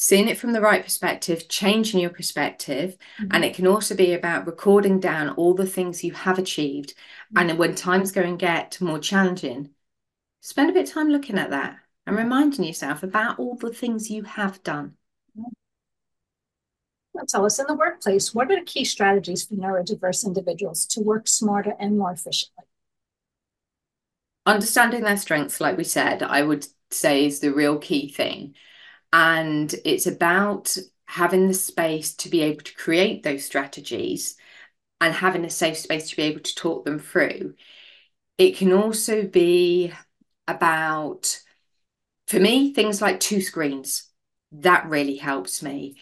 seeing 0.02 0.30
it 0.30 0.38
from 0.38 0.54
the 0.54 0.62
right 0.62 0.82
perspective, 0.82 1.50
changing 1.50 2.00
your 2.00 2.10
perspective. 2.10 2.96
Mm-hmm. 3.22 3.36
And 3.36 3.44
it 3.44 3.54
can 3.54 3.68
also 3.68 3.96
be 3.96 4.14
about 4.14 4.48
recording 4.48 5.02
down 5.02 5.32
all 5.32 5.54
the 5.54 5.66
things 5.66 6.06
you 6.06 6.14
have 6.14 6.40
achieved. 6.40 6.92
Mm-hmm. 7.36 7.50
And 7.50 7.60
when 7.60 7.76
times 7.76 8.14
go 8.14 8.22
and 8.22 8.40
get 8.40 8.80
more 8.80 8.98
challenging, 9.00 9.72
spend 10.40 10.70
a 10.70 10.74
bit 10.74 10.88
of 10.88 10.94
time 10.94 11.10
looking 11.10 11.38
at 11.38 11.50
that 11.50 11.80
and 12.10 12.18
mm. 12.18 12.24
reminding 12.24 12.66
yourself 12.66 13.04
about 13.04 13.40
all 13.40 13.56
the 13.56 13.74
things 13.74 14.10
you 14.10 14.24
have 14.24 14.62
done. 14.64 14.96
Tell 17.28 17.46
us 17.46 17.60
in 17.60 17.66
the 17.68 17.76
workplace, 17.76 18.34
what 18.34 18.50
are 18.50 18.56
the 18.60 18.66
key 18.66 18.86
strategies 18.86 19.46
for 19.46 19.56
neurodiverse 19.56 20.26
individuals 20.26 20.86
to 20.88 21.02
work 21.02 21.28
smarter 21.28 21.74
and 21.78 21.98
more 21.98 22.14
efficiently? 22.14 22.64
Understanding 24.46 25.04
their 25.04 25.18
strengths, 25.18 25.60
like 25.60 25.78
we 25.78 25.84
said, 25.84 26.24
I 26.24 26.42
would 26.42 26.66
say 26.92 27.26
is 27.26 27.40
the 27.40 27.52
real 27.54 27.78
key 27.78 28.10
thing. 28.10 28.56
And 29.12 29.74
it's 29.84 30.08
about 30.08 30.78
having 31.08 31.48
the 31.48 31.54
space 31.54 32.16
to 32.16 32.30
be 32.30 32.42
able 32.42 32.62
to 32.62 32.76
create 32.76 33.24
those 33.24 33.44
strategies 33.44 34.38
and 35.02 35.14
having 35.14 35.44
a 35.44 35.50
safe 35.50 35.78
space 35.78 36.10
to 36.10 36.16
be 36.16 36.24
able 36.24 36.42
to 36.42 36.56
talk 36.56 36.86
them 36.86 37.00
through. 37.00 37.56
It 38.38 38.56
can 38.56 38.72
also 38.72 39.24
be 39.28 39.92
about, 40.48 41.38
for 42.30 42.40
me, 42.40 42.72
things 42.74 43.02
like 43.02 43.20
two 43.20 43.42
screens. 43.42 44.04
That 44.52 44.88
really 44.88 45.16
helps 45.16 45.64
me. 45.64 45.98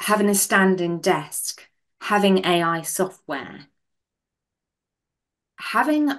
Having 0.00 0.28
a 0.28 0.34
standing 0.34 1.00
desk, 1.00 1.66
having 2.02 2.44
AI 2.44 2.82
software, 2.82 3.66
having 5.58 6.10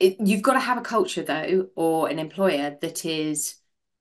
it, 0.00 0.16
you've 0.18 0.42
got 0.42 0.54
to 0.54 0.60
have 0.60 0.78
a 0.78 0.82
culture 0.82 1.22
though, 1.22 1.68
or 1.76 2.08
an 2.08 2.18
employer 2.18 2.76
that 2.80 3.04
is 3.04 3.54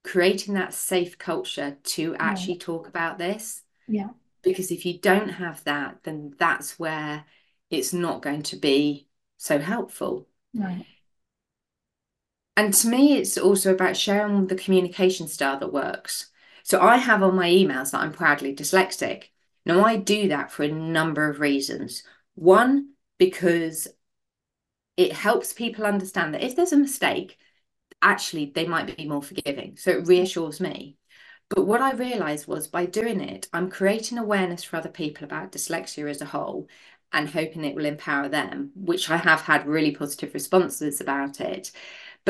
creating 0.03 0.55
that 0.55 0.73
safe 0.73 1.19
culture 1.19 1.77
to 1.83 2.15
actually 2.15 2.55
yeah. 2.55 2.59
talk 2.61 2.87
about 2.87 3.19
this. 3.19 3.61
Yeah. 3.87 4.09
Because 4.41 4.71
if 4.71 4.83
you 4.83 4.97
don't 4.97 5.29
have 5.29 5.63
that, 5.65 5.99
then 6.03 6.33
that's 6.39 6.79
where 6.79 7.25
it's 7.69 7.93
not 7.93 8.23
going 8.23 8.41
to 8.43 8.55
be 8.55 9.09
so 9.37 9.59
helpful. 9.59 10.27
Right. 10.55 10.87
And 12.59 12.73
to 12.73 12.89
me, 12.89 13.13
it's 13.15 13.37
also 13.37 13.73
about 13.73 13.95
sharing 13.95 14.47
the 14.47 14.55
communication 14.55 15.29
style 15.29 15.57
that 15.59 15.71
works. 15.71 16.29
So 16.63 16.81
I 16.81 16.97
have 16.97 17.23
on 17.23 17.33
my 17.33 17.49
emails 17.49 17.91
that 17.91 18.01
I'm 18.01 18.11
proudly 18.11 18.53
dyslexic. 18.53 19.29
Now, 19.65 19.85
I 19.85 19.95
do 19.95 20.27
that 20.27 20.51
for 20.51 20.63
a 20.63 20.67
number 20.67 21.29
of 21.29 21.39
reasons. 21.39 22.03
One, 22.35 22.95
because 23.17 23.87
it 24.97 25.13
helps 25.13 25.53
people 25.53 25.85
understand 25.85 26.33
that 26.33 26.43
if 26.43 26.57
there's 26.57 26.73
a 26.73 26.77
mistake, 26.77 27.37
actually 28.01 28.51
they 28.53 28.65
might 28.65 28.97
be 28.97 29.07
more 29.07 29.23
forgiving. 29.23 29.77
So 29.77 29.91
it 29.91 30.07
reassures 30.07 30.59
me. 30.59 30.97
But 31.47 31.65
what 31.65 31.79
I 31.79 31.93
realized 31.93 32.45
was 32.45 32.67
by 32.67 32.87
doing 32.87 33.21
it, 33.21 33.47
I'm 33.53 33.69
creating 33.69 34.17
awareness 34.17 34.65
for 34.65 34.75
other 34.75 34.89
people 34.89 35.23
about 35.23 35.53
dyslexia 35.53 36.09
as 36.09 36.19
a 36.19 36.25
whole 36.25 36.67
and 37.13 37.29
hoping 37.29 37.63
it 37.63 37.75
will 37.75 37.85
empower 37.85 38.27
them, 38.27 38.71
which 38.75 39.09
I 39.09 39.15
have 39.15 39.41
had 39.41 39.65
really 39.65 39.95
positive 39.95 40.33
responses 40.33 40.99
about 40.99 41.39
it. 41.39 41.71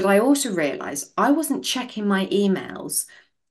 But 0.01 0.09
I 0.09 0.19
also 0.19 0.53
realized 0.53 1.11
I 1.17 1.31
wasn't 1.31 1.65
checking 1.65 2.07
my 2.07 2.25
emails. 2.27 3.05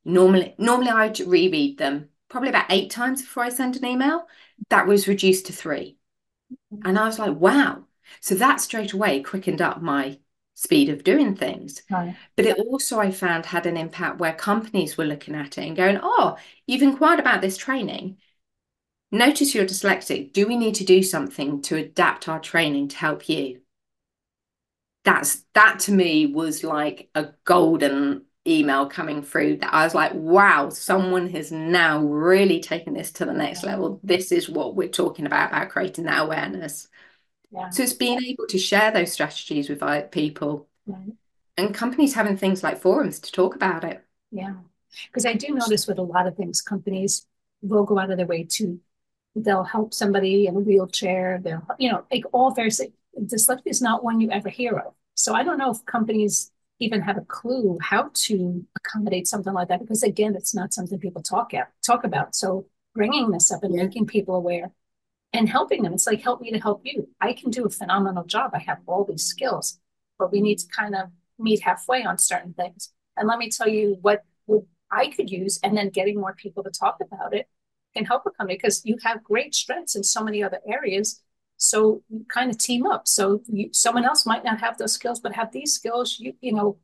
Normally, 0.04 0.54
normally 0.56 0.88
I'd 0.88 1.20
reread 1.20 1.76
them 1.76 2.08
probably 2.30 2.48
about 2.48 2.70
eight 2.70 2.90
times 2.90 3.20
before 3.20 3.42
I 3.42 3.50
send 3.50 3.76
an 3.76 3.84
email. 3.84 4.26
That 4.70 4.86
was 4.86 5.08
reduced 5.08 5.46
to 5.46 5.52
three. 5.52 5.98
And 6.84 6.98
I 6.98 7.04
was 7.04 7.18
like, 7.18 7.36
wow. 7.36 7.84
So 8.20 8.34
that 8.36 8.62
straight 8.62 8.94
away 8.94 9.22
quickened 9.22 9.60
up 9.60 9.82
my 9.82 10.20
speed 10.54 10.88
of 10.88 11.04
doing 11.04 11.36
things. 11.36 11.82
Right. 11.90 12.16
But 12.34 12.46
it 12.46 12.58
also, 12.58 12.98
I 12.98 13.10
found, 13.10 13.44
had 13.44 13.66
an 13.66 13.76
impact 13.76 14.18
where 14.18 14.32
companies 14.32 14.96
were 14.96 15.04
looking 15.04 15.34
at 15.34 15.58
it 15.58 15.66
and 15.66 15.76
going, 15.76 16.00
oh, 16.02 16.38
you've 16.66 16.80
inquired 16.80 17.20
about 17.20 17.42
this 17.42 17.58
training. 17.58 18.16
Notice 19.12 19.54
you're 19.54 19.66
dyslexic. 19.66 20.32
Do 20.32 20.46
we 20.46 20.56
need 20.56 20.76
to 20.76 20.84
do 20.84 21.02
something 21.02 21.60
to 21.62 21.76
adapt 21.76 22.26
our 22.26 22.40
training 22.40 22.88
to 22.88 22.96
help 22.96 23.28
you? 23.28 23.60
That's 25.08 25.44
that 25.54 25.80
to 25.80 25.92
me 25.92 26.26
was 26.26 26.62
like 26.62 27.08
a 27.14 27.28
golden 27.44 28.24
email 28.46 28.86
coming 28.86 29.22
through 29.22 29.58
that 29.58 29.72
I 29.72 29.84
was 29.84 29.94
like, 29.94 30.12
wow, 30.14 30.70
someone 30.70 31.28
has 31.30 31.52
now 31.52 32.00
really 32.00 32.60
taken 32.60 32.94
this 32.94 33.12
to 33.12 33.24
the 33.24 33.32
next 33.32 33.62
level. 33.62 34.00
This 34.02 34.32
is 34.32 34.48
what 34.48 34.74
we're 34.74 34.88
talking 34.88 35.26
about, 35.26 35.50
about 35.50 35.68
creating 35.70 36.04
that 36.04 36.22
awareness. 36.22 36.88
Yeah. 37.50 37.70
So 37.70 37.82
it's 37.82 37.92
being 37.92 38.22
able 38.24 38.46
to 38.48 38.58
share 38.58 38.90
those 38.90 39.12
strategies 39.12 39.68
with 39.68 39.82
people 40.10 40.68
Right. 40.86 41.12
and 41.58 41.74
companies 41.74 42.14
having 42.14 42.38
things 42.38 42.62
like 42.62 42.78
forums 42.78 43.20
to 43.20 43.32
talk 43.32 43.54
about 43.54 43.84
it. 43.84 44.02
Yeah. 44.30 44.54
Because 45.06 45.26
I 45.26 45.34
do 45.34 45.54
notice 45.54 45.86
with 45.86 45.98
a 45.98 46.02
lot 46.02 46.26
of 46.26 46.34
things, 46.34 46.62
companies 46.62 47.26
will 47.60 47.84
go 47.84 47.98
out 47.98 48.10
of 48.10 48.16
their 48.16 48.26
way 48.26 48.44
to, 48.44 48.80
they'll 49.36 49.64
help 49.64 49.92
somebody 49.92 50.46
in 50.46 50.56
a 50.56 50.60
wheelchair. 50.60 51.40
They'll, 51.42 51.66
you 51.78 51.92
know, 51.92 52.04
like 52.10 52.24
all 52.32 52.52
various, 52.52 52.80
dyslexia 53.20 53.66
is 53.66 53.82
not 53.82 54.02
one 54.02 54.20
you 54.20 54.30
ever 54.30 54.48
hear 54.48 54.78
of. 54.78 54.94
So 55.18 55.34
I 55.34 55.42
don't 55.42 55.58
know 55.58 55.70
if 55.72 55.84
companies 55.84 56.52
even 56.78 57.00
have 57.02 57.18
a 57.18 57.22
clue 57.22 57.76
how 57.82 58.10
to 58.14 58.64
accommodate 58.76 59.26
something 59.26 59.52
like 59.52 59.66
that 59.68 59.80
because 59.80 60.04
again, 60.04 60.36
it's 60.36 60.54
not 60.54 60.72
something 60.72 60.98
people 60.98 61.22
talk 61.22 61.52
at, 61.54 61.72
talk 61.84 62.04
about. 62.04 62.36
So 62.36 62.66
bringing 62.94 63.30
this 63.30 63.50
up 63.50 63.64
and 63.64 63.74
Yeah. 63.74 63.82
making 63.84 64.06
people 64.06 64.36
aware 64.36 64.70
and 65.32 65.48
helping 65.48 65.82
them, 65.82 65.94
it's 65.94 66.06
like 66.06 66.22
help 66.22 66.40
me 66.40 66.52
to 66.52 66.60
help 66.60 66.82
you. 66.84 67.08
I 67.20 67.32
can 67.32 67.50
do 67.50 67.66
a 67.66 67.70
phenomenal 67.70 68.24
job. 68.24 68.52
I 68.54 68.60
have 68.60 68.78
all 68.86 69.04
these 69.04 69.26
skills, 69.26 69.80
but 70.18 70.32
we 70.32 70.40
need 70.40 70.58
to 70.60 70.68
kind 70.68 70.94
of 70.94 71.10
meet 71.38 71.62
halfway 71.62 72.04
on 72.04 72.18
certain 72.18 72.54
things. 72.54 72.92
And 73.16 73.28
let 73.28 73.38
me 73.38 73.50
tell 73.50 73.68
you 73.68 73.98
what 74.02 74.24
would 74.46 74.66
I 74.90 75.08
could 75.08 75.30
use, 75.30 75.58
and 75.62 75.76
then 75.76 75.90
getting 75.90 76.20
more 76.20 76.34
people 76.34 76.62
to 76.64 76.70
talk 76.70 76.98
about 77.00 77.34
it 77.34 77.48
can 77.94 78.04
help 78.06 78.22
a 78.26 78.30
company 78.30 78.56
because 78.56 78.84
you 78.84 78.96
have 79.04 79.24
great 79.24 79.54
strengths 79.54 79.96
in 79.96 80.04
so 80.04 80.22
many 80.22 80.42
other 80.42 80.60
areas. 80.66 81.22
So 81.58 82.02
you 82.08 82.24
kind 82.32 82.50
of 82.50 82.56
team 82.58 82.86
up. 82.86 83.06
So 83.06 83.42
you, 83.46 83.70
someone 83.72 84.04
else 84.04 84.24
might 84.24 84.44
not 84.44 84.60
have 84.60 84.78
those 84.78 84.92
skills, 84.92 85.20
but 85.20 85.34
have 85.34 85.52
these 85.52 85.74
skills. 85.74 86.18
You 86.18 86.32
you 86.40 86.52
know, 86.52 86.78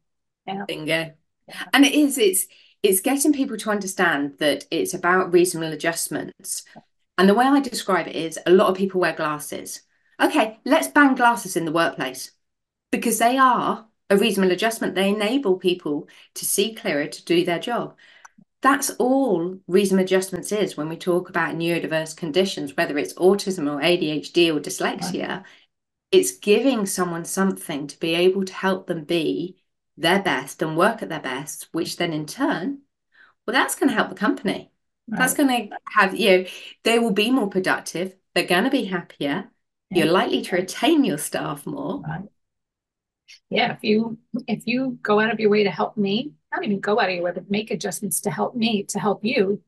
yeah, 0.46 0.64
Bingo. 0.66 1.12
Yeah. 1.48 1.64
And 1.72 1.84
it 1.84 1.94
is, 1.94 2.18
it's 2.18 2.46
it's 2.82 3.00
getting 3.00 3.32
people 3.32 3.56
to 3.56 3.70
understand 3.70 4.34
that 4.38 4.66
it's 4.70 4.92
about 4.92 5.32
reasonable 5.32 5.72
adjustments. 5.72 6.64
And 7.16 7.28
the 7.28 7.34
way 7.34 7.46
I 7.46 7.60
describe 7.60 8.08
it 8.08 8.16
is 8.16 8.38
a 8.44 8.50
lot 8.50 8.68
of 8.68 8.76
people 8.76 9.00
wear 9.00 9.14
glasses. 9.14 9.82
Okay, 10.20 10.58
let's 10.64 10.88
ban 10.88 11.14
glasses 11.14 11.56
in 11.56 11.64
the 11.64 11.72
workplace 11.72 12.32
because 12.90 13.18
they 13.18 13.38
are 13.38 13.86
a 14.10 14.16
reasonable 14.16 14.52
adjustment. 14.52 14.94
They 14.94 15.08
enable 15.08 15.56
people 15.56 16.08
to 16.34 16.44
see 16.44 16.74
clearer 16.74 17.06
to 17.06 17.24
do 17.24 17.44
their 17.44 17.58
job. 17.58 17.96
That's 18.64 18.88
all 18.92 19.58
reason 19.68 19.98
adjustments 19.98 20.50
is 20.50 20.74
when 20.74 20.88
we 20.88 20.96
talk 20.96 21.28
about 21.28 21.54
neurodiverse 21.54 22.16
conditions, 22.16 22.74
whether 22.74 22.96
it's 22.96 23.12
autism 23.12 23.70
or 23.70 23.78
ADHD 23.78 24.56
or 24.56 24.58
dyslexia. 24.58 25.44
It's 26.10 26.38
giving 26.38 26.86
someone 26.86 27.26
something 27.26 27.86
to 27.88 28.00
be 28.00 28.14
able 28.14 28.42
to 28.46 28.54
help 28.54 28.86
them 28.86 29.04
be 29.04 29.58
their 29.98 30.22
best 30.22 30.62
and 30.62 30.78
work 30.78 31.02
at 31.02 31.10
their 31.10 31.20
best, 31.20 31.68
which 31.72 31.98
then 31.98 32.14
in 32.14 32.24
turn, 32.24 32.78
well, 33.46 33.52
that's 33.52 33.74
going 33.74 33.90
to 33.90 33.94
help 33.94 34.08
the 34.08 34.14
company. 34.14 34.72
That's 35.08 35.34
going 35.34 35.68
to 35.68 35.76
have, 35.94 36.18
you 36.18 36.30
know, 36.30 36.44
they 36.84 36.98
will 36.98 37.12
be 37.12 37.30
more 37.30 37.50
productive. 37.50 38.16
They're 38.34 38.46
going 38.46 38.64
to 38.64 38.70
be 38.70 38.84
happier. 38.84 39.50
You're 39.90 40.06
likely 40.06 40.40
to 40.40 40.56
retain 40.56 41.04
your 41.04 41.18
staff 41.18 41.66
more. 41.66 42.00
Right. 42.00 42.22
Yeah, 43.50 43.74
if 43.74 43.80
you 43.82 44.18
if 44.48 44.62
you 44.66 44.98
go 45.02 45.20
out 45.20 45.32
of 45.32 45.38
your 45.38 45.50
way 45.50 45.64
to 45.64 45.70
help 45.70 45.98
me, 45.98 46.32
not 46.54 46.64
even 46.64 46.80
go 46.80 47.00
out 47.00 47.08
of 47.08 47.14
your 47.14 47.24
way, 47.24 47.32
but 47.32 47.50
make 47.50 47.70
adjustments 47.70 48.20
to 48.20 48.30
help 48.30 48.54
me 48.54 48.84
to 48.84 48.98
help 48.98 49.24
you, 49.24 49.60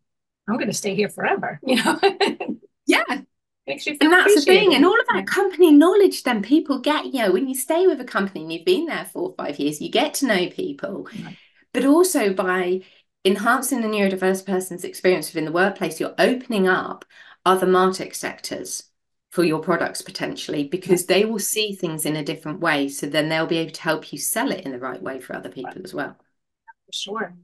I'm 0.48 0.56
going 0.56 0.68
to 0.68 0.74
stay 0.74 0.94
here 0.94 1.08
forever. 1.08 1.60
You 1.66 1.82
know, 1.82 1.98
Yeah. 2.86 3.02
makes 3.66 3.86
you 3.86 3.96
feel 3.96 4.12
And 4.12 4.12
that's 4.12 4.34
the 4.34 4.40
thing. 4.42 4.74
And 4.74 4.84
all 4.84 4.98
of 4.98 5.06
that 5.12 5.26
company 5.26 5.72
knowledge, 5.72 6.22
then 6.22 6.42
people 6.42 6.78
get, 6.78 7.06
you 7.06 7.22
know, 7.22 7.32
when 7.32 7.48
you 7.48 7.54
stay 7.54 7.86
with 7.86 8.00
a 8.00 8.04
company 8.04 8.42
and 8.42 8.52
you've 8.52 8.64
been 8.64 8.86
there 8.86 9.04
four 9.06 9.30
or 9.30 9.34
five 9.36 9.58
years, 9.58 9.80
you 9.80 9.90
get 9.90 10.14
to 10.14 10.26
know 10.26 10.48
people. 10.48 11.08
Right. 11.24 11.36
But 11.72 11.84
also 11.84 12.32
by 12.32 12.82
enhancing 13.24 13.80
the 13.80 13.88
neurodiverse 13.88 14.46
person's 14.46 14.84
experience 14.84 15.28
within 15.28 15.44
the 15.44 15.52
workplace, 15.52 15.98
you're 15.98 16.14
opening 16.18 16.68
up 16.68 17.04
other 17.44 17.66
market 17.66 18.14
sectors 18.14 18.84
for 19.30 19.44
your 19.44 19.58
products 19.58 20.00
potentially 20.00 20.64
because 20.68 21.06
they 21.06 21.24
will 21.24 21.38
see 21.38 21.74
things 21.74 22.06
in 22.06 22.16
a 22.16 22.24
different 22.24 22.60
way. 22.60 22.88
So 22.88 23.06
then 23.06 23.28
they'll 23.28 23.46
be 23.46 23.58
able 23.58 23.72
to 23.72 23.82
help 23.82 24.12
you 24.12 24.18
sell 24.18 24.50
it 24.50 24.64
in 24.64 24.72
the 24.72 24.78
right 24.78 25.02
way 25.02 25.20
for 25.20 25.34
other 25.34 25.50
people 25.50 25.82
as 25.84 25.92
well. 25.92 26.16
For 26.86 26.92
sure. 26.92 27.34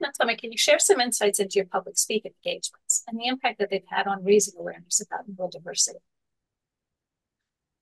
Now, 0.00 0.10
can 0.38 0.52
you 0.52 0.58
share 0.58 0.78
some 0.78 1.00
insights 1.00 1.38
into 1.40 1.54
your 1.56 1.66
public 1.66 1.96
speaking 1.96 2.32
engagements 2.44 3.04
and 3.06 3.18
the 3.18 3.26
impact 3.26 3.58
that 3.58 3.70
they've 3.70 3.82
had 3.88 4.06
on 4.06 4.24
raising 4.24 4.54
awareness 4.58 5.00
about 5.00 5.30
neurodiversity? 5.30 6.00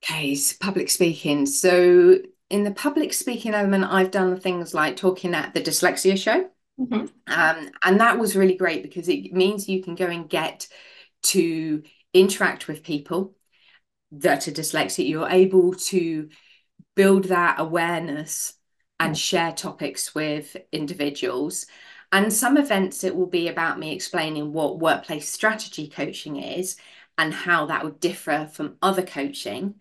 Okay, 0.03 0.35
so 0.35 0.57
public 0.61 0.89
speaking. 0.91 1.47
So 1.47 2.19
in 2.49 2.65
the 2.65 2.73
public 2.73 3.13
speaking 3.13 3.55
element, 3.55 3.85
I've 3.85 4.11
done 4.11 4.39
things 4.39 4.75
like 4.75 4.97
talking 4.97 5.35
at 5.35 5.55
the 5.55 5.61
dyslexia 5.61 6.17
show. 6.19 6.51
Mhm. 6.79 7.11
Um, 7.27 7.71
and 7.85 8.01
that 8.01 8.19
was 8.19 8.37
really 8.37 8.57
great 8.57 8.83
because 8.83 9.09
it 9.09 9.33
means 9.33 9.69
you 9.69 9.83
can 9.83 9.95
go 9.95 10.07
and 10.07 10.29
get 10.29 10.67
to 11.25 11.83
interact 12.15 12.67
with 12.67 12.83
people 12.83 13.37
that 14.13 14.49
are 14.49 14.53
dyslexic. 14.53 15.09
You're 15.09 15.29
able 15.29 15.75
to 15.75 16.31
build 16.97 17.25
that 17.25 17.61
awareness 17.61 18.55
and 19.01 19.15
mm. 19.15 19.19
share 19.19 19.53
topics 19.53 20.15
with 20.15 20.57
individuals. 20.71 21.67
And 22.13 22.33
some 22.33 22.57
events, 22.57 23.03
it 23.03 23.17
will 23.17 23.27
be 23.27 23.49
about 23.49 23.79
me 23.79 23.93
explaining 23.93 24.53
what 24.53 24.79
workplace 24.79 25.29
strategy 25.29 25.89
coaching 25.89 26.37
is 26.37 26.77
and 27.19 27.35
how 27.35 27.67
that 27.67 27.83
would 27.83 27.99
differ 27.99 28.49
from 28.53 28.77
other 28.83 29.03
coaching. 29.03 29.77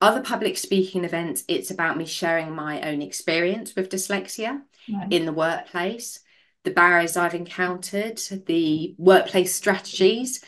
Other 0.00 0.22
public 0.22 0.56
speaking 0.56 1.04
events, 1.04 1.44
it's 1.46 1.70
about 1.70 1.96
me 1.96 2.06
sharing 2.06 2.54
my 2.54 2.80
own 2.80 3.02
experience 3.02 3.76
with 3.76 3.90
dyslexia 3.90 4.62
Right. 4.92 5.12
in 5.12 5.26
the 5.26 5.32
workplace, 5.32 6.20
the 6.64 6.70
barriers 6.70 7.16
I've 7.16 7.34
encountered, 7.34 8.18
the 8.46 8.94
workplace 8.98 9.54
strategies, 9.54 10.42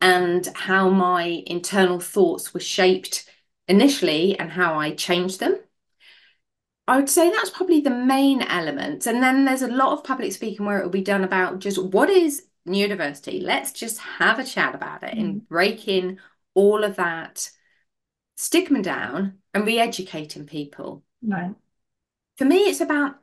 and 0.00 0.46
how 0.54 0.90
my 0.90 1.42
internal 1.46 2.00
thoughts 2.00 2.54
were 2.54 2.60
shaped 2.60 3.28
initially 3.68 4.38
and 4.38 4.50
how 4.50 4.78
I 4.78 4.92
changed 4.92 5.40
them. 5.40 5.58
I 6.90 6.96
would 6.96 7.08
say 7.08 7.30
that's 7.30 7.50
probably 7.50 7.80
the 7.80 7.90
main 7.90 8.42
element. 8.42 9.06
And 9.06 9.22
then 9.22 9.44
there's 9.44 9.62
a 9.62 9.68
lot 9.68 9.92
of 9.92 10.02
public 10.02 10.32
speaking 10.32 10.66
where 10.66 10.78
it 10.78 10.82
will 10.82 10.90
be 10.90 11.02
done 11.02 11.22
about 11.22 11.60
just 11.60 11.80
what 11.82 12.10
is 12.10 12.42
neurodiversity? 12.66 13.40
Let's 13.40 13.70
just 13.70 13.98
have 13.98 14.40
a 14.40 14.44
chat 14.44 14.74
about 14.74 15.04
it 15.04 15.16
and 15.16 15.42
mm. 15.42 15.48
breaking 15.48 16.18
all 16.54 16.82
of 16.82 16.96
that 16.96 17.48
stigma 18.36 18.82
down 18.82 19.34
and 19.54 19.66
re-educating 19.66 20.46
people 20.46 21.04
Right. 21.22 21.54
for 22.38 22.46
me 22.46 22.60
it's 22.60 22.80
about 22.80 23.16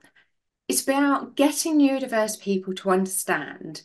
it's 0.68 0.84
about 0.84 1.36
getting 1.36 1.80
neurodiverse 1.80 2.40
people 2.40 2.76
to 2.76 2.92
understand 2.92 3.82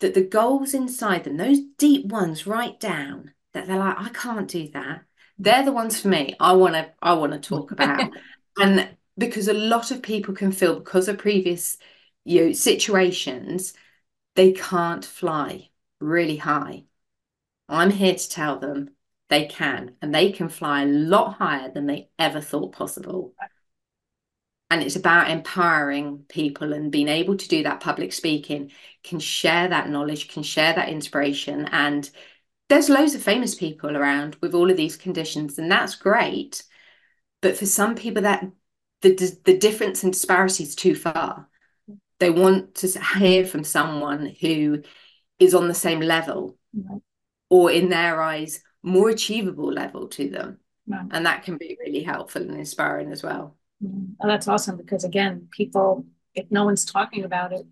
that 0.00 0.14
the 0.14 0.24
goals 0.24 0.74
inside 0.74 1.22
them 1.22 1.36
those 1.36 1.60
deep 1.78 2.06
ones 2.06 2.48
right 2.48 2.78
down 2.80 3.32
that 3.52 3.68
they're 3.68 3.78
like 3.78 3.96
i 3.96 4.08
can't 4.08 4.48
do 4.48 4.68
that 4.72 5.04
they're 5.38 5.64
the 5.64 5.70
ones 5.70 6.00
for 6.00 6.08
me 6.08 6.34
i 6.40 6.52
want 6.52 6.74
to 6.74 6.90
i 7.00 7.12
want 7.12 7.32
to 7.32 7.38
talk 7.38 7.70
about 7.70 8.10
and 8.58 8.88
because 9.16 9.48
a 9.48 9.54
lot 9.54 9.90
of 9.90 10.02
people 10.02 10.34
can 10.34 10.52
feel 10.52 10.78
because 10.78 11.08
of 11.08 11.18
previous 11.18 11.76
you 12.24 12.46
know 12.46 12.52
situations 12.52 13.74
they 14.34 14.52
can't 14.52 15.04
fly 15.04 15.70
really 16.00 16.36
high. 16.36 16.84
I'm 17.68 17.90
here 17.90 18.14
to 18.14 18.28
tell 18.28 18.58
them 18.58 18.90
they 19.28 19.46
can 19.46 19.96
and 20.02 20.14
they 20.14 20.32
can 20.32 20.48
fly 20.48 20.82
a 20.82 20.86
lot 20.86 21.34
higher 21.34 21.70
than 21.70 21.86
they 21.86 22.10
ever 22.18 22.40
thought 22.40 22.72
possible. 22.72 23.34
And 24.70 24.82
it's 24.82 24.96
about 24.96 25.30
empowering 25.30 26.24
people 26.28 26.72
and 26.72 26.90
being 26.90 27.08
able 27.08 27.36
to 27.36 27.48
do 27.48 27.62
that 27.62 27.80
public 27.80 28.12
speaking 28.12 28.72
can 29.02 29.20
share 29.20 29.68
that 29.68 29.88
knowledge 29.88 30.28
can 30.28 30.42
share 30.42 30.74
that 30.74 30.88
inspiration. 30.88 31.66
And 31.66 32.10
there's 32.68 32.88
loads 32.88 33.14
of 33.14 33.22
famous 33.22 33.54
people 33.54 33.96
around 33.96 34.36
with 34.40 34.54
all 34.54 34.70
of 34.70 34.76
these 34.76 34.96
conditions 34.96 35.58
and 35.58 35.70
that's 35.70 35.94
great 35.94 36.64
but 37.44 37.58
for 37.58 37.66
some 37.66 37.94
people 37.94 38.22
that 38.22 38.50
the 39.02 39.38
the 39.44 39.58
difference 39.58 40.02
and 40.02 40.14
disparity 40.14 40.64
is 40.64 40.74
too 40.74 40.94
far. 40.94 41.46
They 42.18 42.30
want 42.30 42.76
to 42.76 42.88
hear 43.18 43.44
from 43.44 43.64
someone 43.64 44.34
who 44.40 44.82
is 45.38 45.54
on 45.54 45.68
the 45.68 45.74
same 45.74 46.00
level 46.00 46.56
or 47.50 47.70
in 47.70 47.90
their 47.90 48.22
eyes 48.22 48.62
more 48.82 49.10
achievable 49.10 49.70
level 49.70 50.08
to 50.08 50.30
them. 50.30 50.58
And 50.88 51.26
that 51.26 51.42
can 51.42 51.58
be 51.58 51.76
really 51.78 52.02
helpful 52.02 52.40
and 52.40 52.56
inspiring 52.56 53.12
as 53.12 53.22
well. 53.22 53.58
Mm. 53.84 54.14
Oh, 54.22 54.26
that's 54.26 54.48
awesome 54.48 54.78
because 54.78 55.04
again, 55.04 55.48
people, 55.50 56.06
if 56.34 56.50
no 56.50 56.64
one's 56.64 56.86
talking 56.86 57.24
about 57.24 57.52
it, 57.52 57.66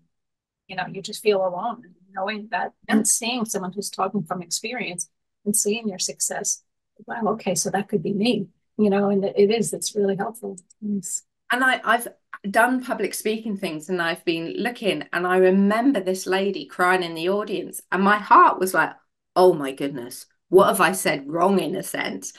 you 0.67 0.75
know, 0.75 0.85
you 0.85 1.01
just 1.01 1.23
feel 1.23 1.43
alone. 1.43 1.95
Knowing 2.11 2.47
that 2.51 2.73
and 2.87 3.07
seeing 3.07 3.43
someone 3.45 3.73
who's 3.73 3.89
talking 3.89 4.23
from 4.23 4.43
experience 4.43 5.09
and 5.45 5.55
seeing 5.55 5.87
your 5.87 5.97
success 5.97 6.63
wow, 7.07 7.21
okay, 7.33 7.55
so 7.55 7.69
that 7.69 7.87
could 7.87 8.03
be 8.03 8.13
me, 8.13 8.47
you 8.77 8.89
know, 8.89 9.09
and 9.09 9.23
it 9.23 9.51
is, 9.51 9.73
it's 9.73 9.95
really 9.95 10.15
helpful. 10.15 10.57
Yes. 10.81 11.23
And 11.51 11.63
I, 11.63 11.81
I've 11.83 12.07
done 12.49 12.83
public 12.83 13.13
speaking 13.13 13.57
things 13.57 13.89
and 13.89 14.01
I've 14.01 14.25
been 14.25 14.55
looking 14.57 15.03
and 15.13 15.27
I 15.27 15.37
remember 15.37 15.99
this 15.99 16.25
lady 16.25 16.65
crying 16.65 17.03
in 17.03 17.13
the 17.13 17.29
audience 17.29 17.81
and 17.91 18.03
my 18.03 18.17
heart 18.17 18.59
was 18.59 18.73
like, 18.73 18.91
oh 19.35 19.53
my 19.53 19.71
goodness, 19.71 20.25
what 20.49 20.67
have 20.67 20.81
I 20.81 20.91
said 20.93 21.27
wrong 21.27 21.59
in 21.59 21.75
a 21.75 21.83
sense? 21.83 22.33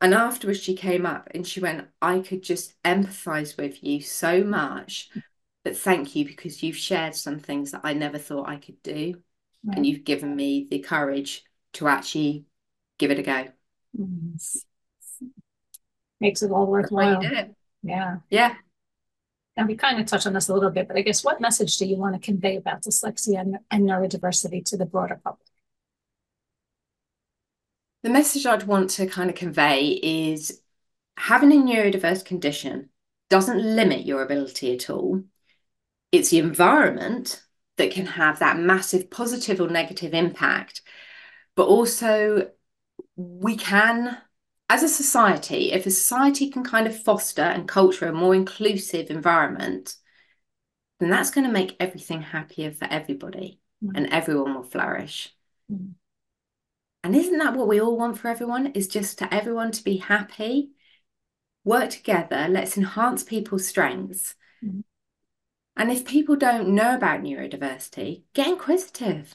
And 0.00 0.14
afterwards 0.14 0.60
she 0.60 0.74
came 0.74 1.06
up 1.06 1.28
and 1.32 1.46
she 1.46 1.60
went, 1.60 1.86
I 2.00 2.20
could 2.20 2.42
just 2.42 2.74
empathize 2.82 3.56
with 3.56 3.82
you 3.82 4.00
so 4.00 4.44
much. 4.44 5.10
But 5.64 5.76
thank 5.76 6.16
you 6.16 6.26
because 6.26 6.62
you've 6.62 6.76
shared 6.76 7.14
some 7.14 7.38
things 7.38 7.70
that 7.70 7.82
I 7.84 7.94
never 7.94 8.18
thought 8.18 8.48
I 8.48 8.56
could 8.56 8.82
do. 8.82 9.14
Right. 9.64 9.76
And 9.76 9.86
you've 9.86 10.04
given 10.04 10.34
me 10.34 10.66
the 10.70 10.80
courage 10.80 11.44
to 11.74 11.88
actually 11.88 12.46
give 12.98 13.10
it 13.10 13.18
a 13.18 13.22
go. 13.22 13.46
Yes. 13.92 14.64
Makes 16.22 16.42
it 16.42 16.52
all 16.52 16.66
worthwhile. 16.66 17.20
Yeah. 17.82 18.18
Yeah. 18.30 18.54
And 19.56 19.66
we 19.66 19.74
kind 19.74 20.00
of 20.00 20.06
touched 20.06 20.28
on 20.28 20.34
this 20.34 20.48
a 20.48 20.54
little 20.54 20.70
bit, 20.70 20.86
but 20.86 20.96
I 20.96 21.02
guess 21.02 21.24
what 21.24 21.40
message 21.40 21.76
do 21.78 21.84
you 21.84 21.96
want 21.96 22.14
to 22.14 22.20
convey 22.20 22.56
about 22.56 22.82
dyslexia 22.82 23.40
and, 23.40 23.58
and 23.72 23.88
neurodiversity 23.88 24.64
to 24.66 24.76
the 24.76 24.86
broader 24.86 25.20
public? 25.22 25.48
The 28.04 28.10
message 28.10 28.46
I'd 28.46 28.68
want 28.68 28.90
to 28.90 29.06
kind 29.06 29.30
of 29.30 29.36
convey 29.36 29.98
is 30.00 30.60
having 31.16 31.50
a 31.50 31.56
neurodiverse 31.56 32.24
condition 32.24 32.90
doesn't 33.28 33.58
limit 33.58 34.06
your 34.06 34.22
ability 34.22 34.74
at 34.74 34.88
all. 34.88 35.24
It's 36.12 36.30
the 36.30 36.38
environment 36.38 37.42
that 37.78 37.90
can 37.90 38.06
have 38.06 38.38
that 38.38 38.58
massive 38.58 39.10
positive 39.10 39.60
or 39.60 39.68
negative 39.68 40.14
impact. 40.14 40.82
But 41.56 41.66
also, 41.66 42.50
we 43.16 43.56
can 43.56 44.18
as 44.72 44.82
a 44.82 44.88
society, 44.88 45.70
if 45.70 45.84
a 45.84 45.90
society 45.90 46.48
can 46.48 46.64
kind 46.64 46.86
of 46.86 46.98
foster 46.98 47.42
and 47.42 47.68
culture 47.68 48.06
a 48.06 48.12
more 48.12 48.34
inclusive 48.34 49.10
environment, 49.10 49.96
then 50.98 51.10
that's 51.10 51.30
going 51.30 51.46
to 51.46 51.52
make 51.52 51.76
everything 51.78 52.22
happier 52.22 52.70
for 52.70 52.86
everybody 52.86 53.60
mm. 53.84 53.90
and 53.94 54.06
everyone 54.06 54.54
will 54.54 54.62
flourish. 54.62 55.36
Mm. 55.70 55.92
And 57.04 57.14
isn't 57.14 57.36
that 57.36 57.54
what 57.54 57.68
we 57.68 57.82
all 57.82 57.98
want 57.98 58.16
for 58.16 58.28
everyone? 58.28 58.68
Is 58.68 58.88
just 58.88 59.18
to 59.18 59.34
everyone 59.34 59.72
to 59.72 59.84
be 59.84 59.98
happy, 59.98 60.70
work 61.64 61.90
together, 61.90 62.46
let's 62.48 62.78
enhance 62.78 63.22
people's 63.22 63.66
strengths. 63.66 64.36
Mm. 64.64 64.84
And 65.76 65.92
if 65.92 66.06
people 66.06 66.36
don't 66.36 66.68
know 66.68 66.94
about 66.94 67.20
neurodiversity, 67.20 68.22
get 68.32 68.48
inquisitive, 68.48 69.34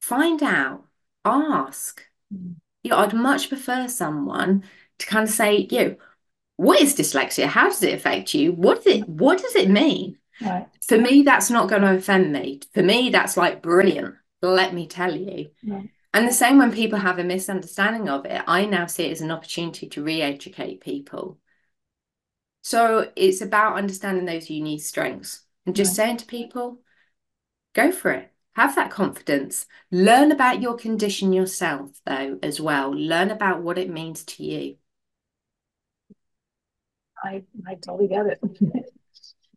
find 0.00 0.42
out, 0.42 0.86
ask. 1.22 2.06
Mm 2.32 2.54
you 2.82 2.90
know, 2.90 2.98
I'd 2.98 3.14
much 3.14 3.48
prefer 3.48 3.88
someone 3.88 4.64
to 4.98 5.06
kind 5.06 5.28
of 5.28 5.34
say, 5.34 5.68
you 5.70 5.78
know, 5.78 5.96
what 6.56 6.80
is 6.80 6.94
dyslexia? 6.94 7.46
How 7.46 7.68
does 7.68 7.82
it 7.82 7.94
affect 7.94 8.34
you? 8.34 8.52
What 8.52 8.84
does 8.84 8.94
it 8.98 9.08
what 9.08 9.40
does 9.40 9.56
it 9.56 9.70
mean? 9.70 10.18
Right. 10.40 10.66
For 10.86 10.98
me, 10.98 11.22
that's 11.22 11.50
not 11.50 11.68
going 11.68 11.82
to 11.82 11.94
offend 11.94 12.32
me. 12.32 12.60
For 12.74 12.82
me, 12.82 13.10
that's 13.10 13.36
like 13.36 13.62
brilliant. 13.62 14.16
Let 14.40 14.74
me 14.74 14.86
tell 14.86 15.14
you. 15.14 15.50
Right. 15.66 15.88
And 16.14 16.28
the 16.28 16.32
same 16.32 16.58
when 16.58 16.72
people 16.72 16.98
have 16.98 17.18
a 17.18 17.24
misunderstanding 17.24 18.08
of 18.08 18.26
it, 18.26 18.42
I 18.46 18.66
now 18.66 18.86
see 18.86 19.04
it 19.04 19.12
as 19.12 19.20
an 19.20 19.30
opportunity 19.30 19.88
to 19.88 20.02
re-educate 20.02 20.80
people. 20.80 21.38
So 22.62 23.10
it's 23.16 23.40
about 23.40 23.76
understanding 23.76 24.24
those 24.24 24.50
unique 24.50 24.82
strengths 24.82 25.42
and 25.64 25.74
just 25.74 25.94
saying 25.94 26.18
to 26.18 26.26
people, 26.26 26.80
go 27.74 27.90
for 27.92 28.10
it 28.10 28.31
have 28.54 28.74
that 28.74 28.90
confidence. 28.90 29.66
Learn 29.90 30.32
about 30.32 30.60
your 30.60 30.76
condition 30.76 31.32
yourself 31.32 32.00
though 32.04 32.38
as 32.42 32.60
well. 32.60 32.94
Learn 32.94 33.30
about 33.30 33.62
what 33.62 33.78
it 33.78 33.90
means 33.90 34.24
to 34.24 34.44
you. 34.44 34.76
I 37.22 37.42
i 37.66 37.74
totally 37.74 38.08
get 38.08 38.26
it. 38.26 38.40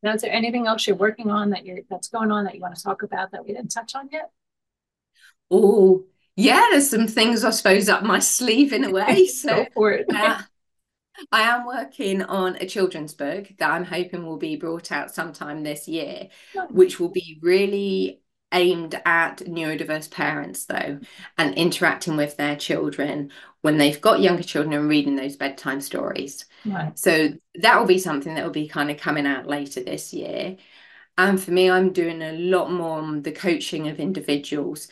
Now 0.04 0.14
is 0.14 0.22
there 0.22 0.32
anything 0.32 0.68
else 0.68 0.86
you're 0.86 0.96
working 0.96 1.32
on 1.32 1.50
that 1.50 1.66
you're 1.66 1.80
that's 1.90 2.10
going 2.10 2.30
on 2.32 2.44
that 2.46 2.54
you 2.54 2.62
want 2.62 2.76
to 2.76 2.84
talk 2.84 3.02
about 3.02 3.32
that 3.32 3.44
we 3.44 3.54
didn't 3.54 3.70
touch 3.70 3.96
on 3.96 4.08
yet? 4.12 4.30
Oh 5.50 6.06
yeah 6.36 6.68
there's 6.70 6.90
some 6.90 7.08
things 7.08 7.46
i 7.46 7.50
suppose 7.50 7.88
up 7.88 8.04
my 8.04 8.20
sleeve 8.20 8.72
in 8.72 8.84
a 8.84 8.92
way. 8.92 9.26
So 9.26 9.50
Go 9.50 9.66
for 9.74 9.92
it. 9.94 10.06
uh, 10.14 10.42
I 11.32 11.42
am 11.44 11.66
working 11.66 12.22
on 12.22 12.58
a 12.58 12.68
children's 12.68 13.14
book 13.14 13.48
that 13.58 13.72
I'm 13.72 13.86
hoping 13.86 14.26
will 14.26 14.38
be 14.38 14.58
brought 14.58 14.92
out 14.92 15.14
sometime 15.14 15.64
this 15.64 15.88
year, 15.88 16.28
which 16.70 17.00
will 17.00 17.10
be 17.10 17.40
really 17.42 18.22
aimed 18.56 19.00
at 19.06 19.40
neurodiverse 19.40 20.10
parents 20.10 20.66
though 20.66 21.00
and 21.38 21.54
interacting 21.56 22.18
with 22.18 22.38
their 22.38 22.56
children 22.56 23.32
when 23.62 23.78
they've 23.78 24.02
got 24.02 24.22
younger 24.22 24.44
children 24.44 24.74
and 24.74 24.90
reading 24.90 25.16
those 25.16 25.36
bedtime 25.36 25.82
stories. 25.82 26.46
Right. 26.66 26.98
so 26.98 27.30
that 27.56 27.80
will 27.80 27.86
be 27.86 28.00
something 28.00 28.34
that 28.34 28.44
will 28.44 28.52
be 28.52 28.68
kind 28.68 28.90
of 28.90 28.98
coming 28.98 29.28
out 29.28 29.46
later 29.46 29.84
this 29.84 30.14
year. 30.14 30.58
And 31.18 31.42
for 31.42 31.52
me 31.52 31.70
i'm 31.70 31.92
doing 31.94 32.22
a 32.22 32.32
lot 32.32 32.72
more 32.72 32.98
on 32.98 33.22
the 33.22 33.32
coaching 33.32 33.88
of 33.88 34.00
individuals. 34.00 34.88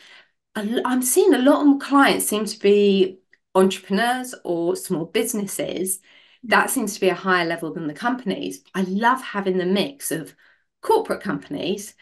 I'm 0.56 1.02
seeing 1.02 1.34
a 1.34 1.38
lot 1.38 1.66
of 1.66 1.80
clients 1.80 2.26
seem 2.26 2.44
to 2.44 2.58
be 2.60 3.18
entrepreneurs 3.54 4.34
or 4.44 4.76
small 4.76 5.04
businesses. 5.04 6.00
That 6.44 6.70
seems 6.70 6.94
to 6.94 7.00
be 7.00 7.08
a 7.08 7.14
higher 7.14 7.46
level 7.46 7.72
than 7.72 7.86
the 7.86 7.94
companies. 7.94 8.62
I 8.74 8.82
love 8.82 9.20
having 9.22 9.58
the 9.58 9.66
mix 9.66 10.12
of 10.12 10.34
corporate 10.80 11.22
companies 11.22 11.94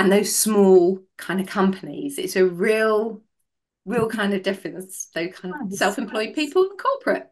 and 0.00 0.10
those 0.10 0.34
small 0.34 0.98
kind 1.18 1.40
of 1.40 1.46
companies 1.46 2.18
it's 2.18 2.36
a 2.36 2.46
real 2.46 3.20
real 3.84 4.08
kind 4.08 4.32
of 4.32 4.42
difference 4.42 5.08
those 5.14 5.32
kind 5.34 5.54
of 5.54 5.72
self-employed 5.72 6.34
people 6.34 6.62
and 6.62 6.78
corporate. 6.78 7.30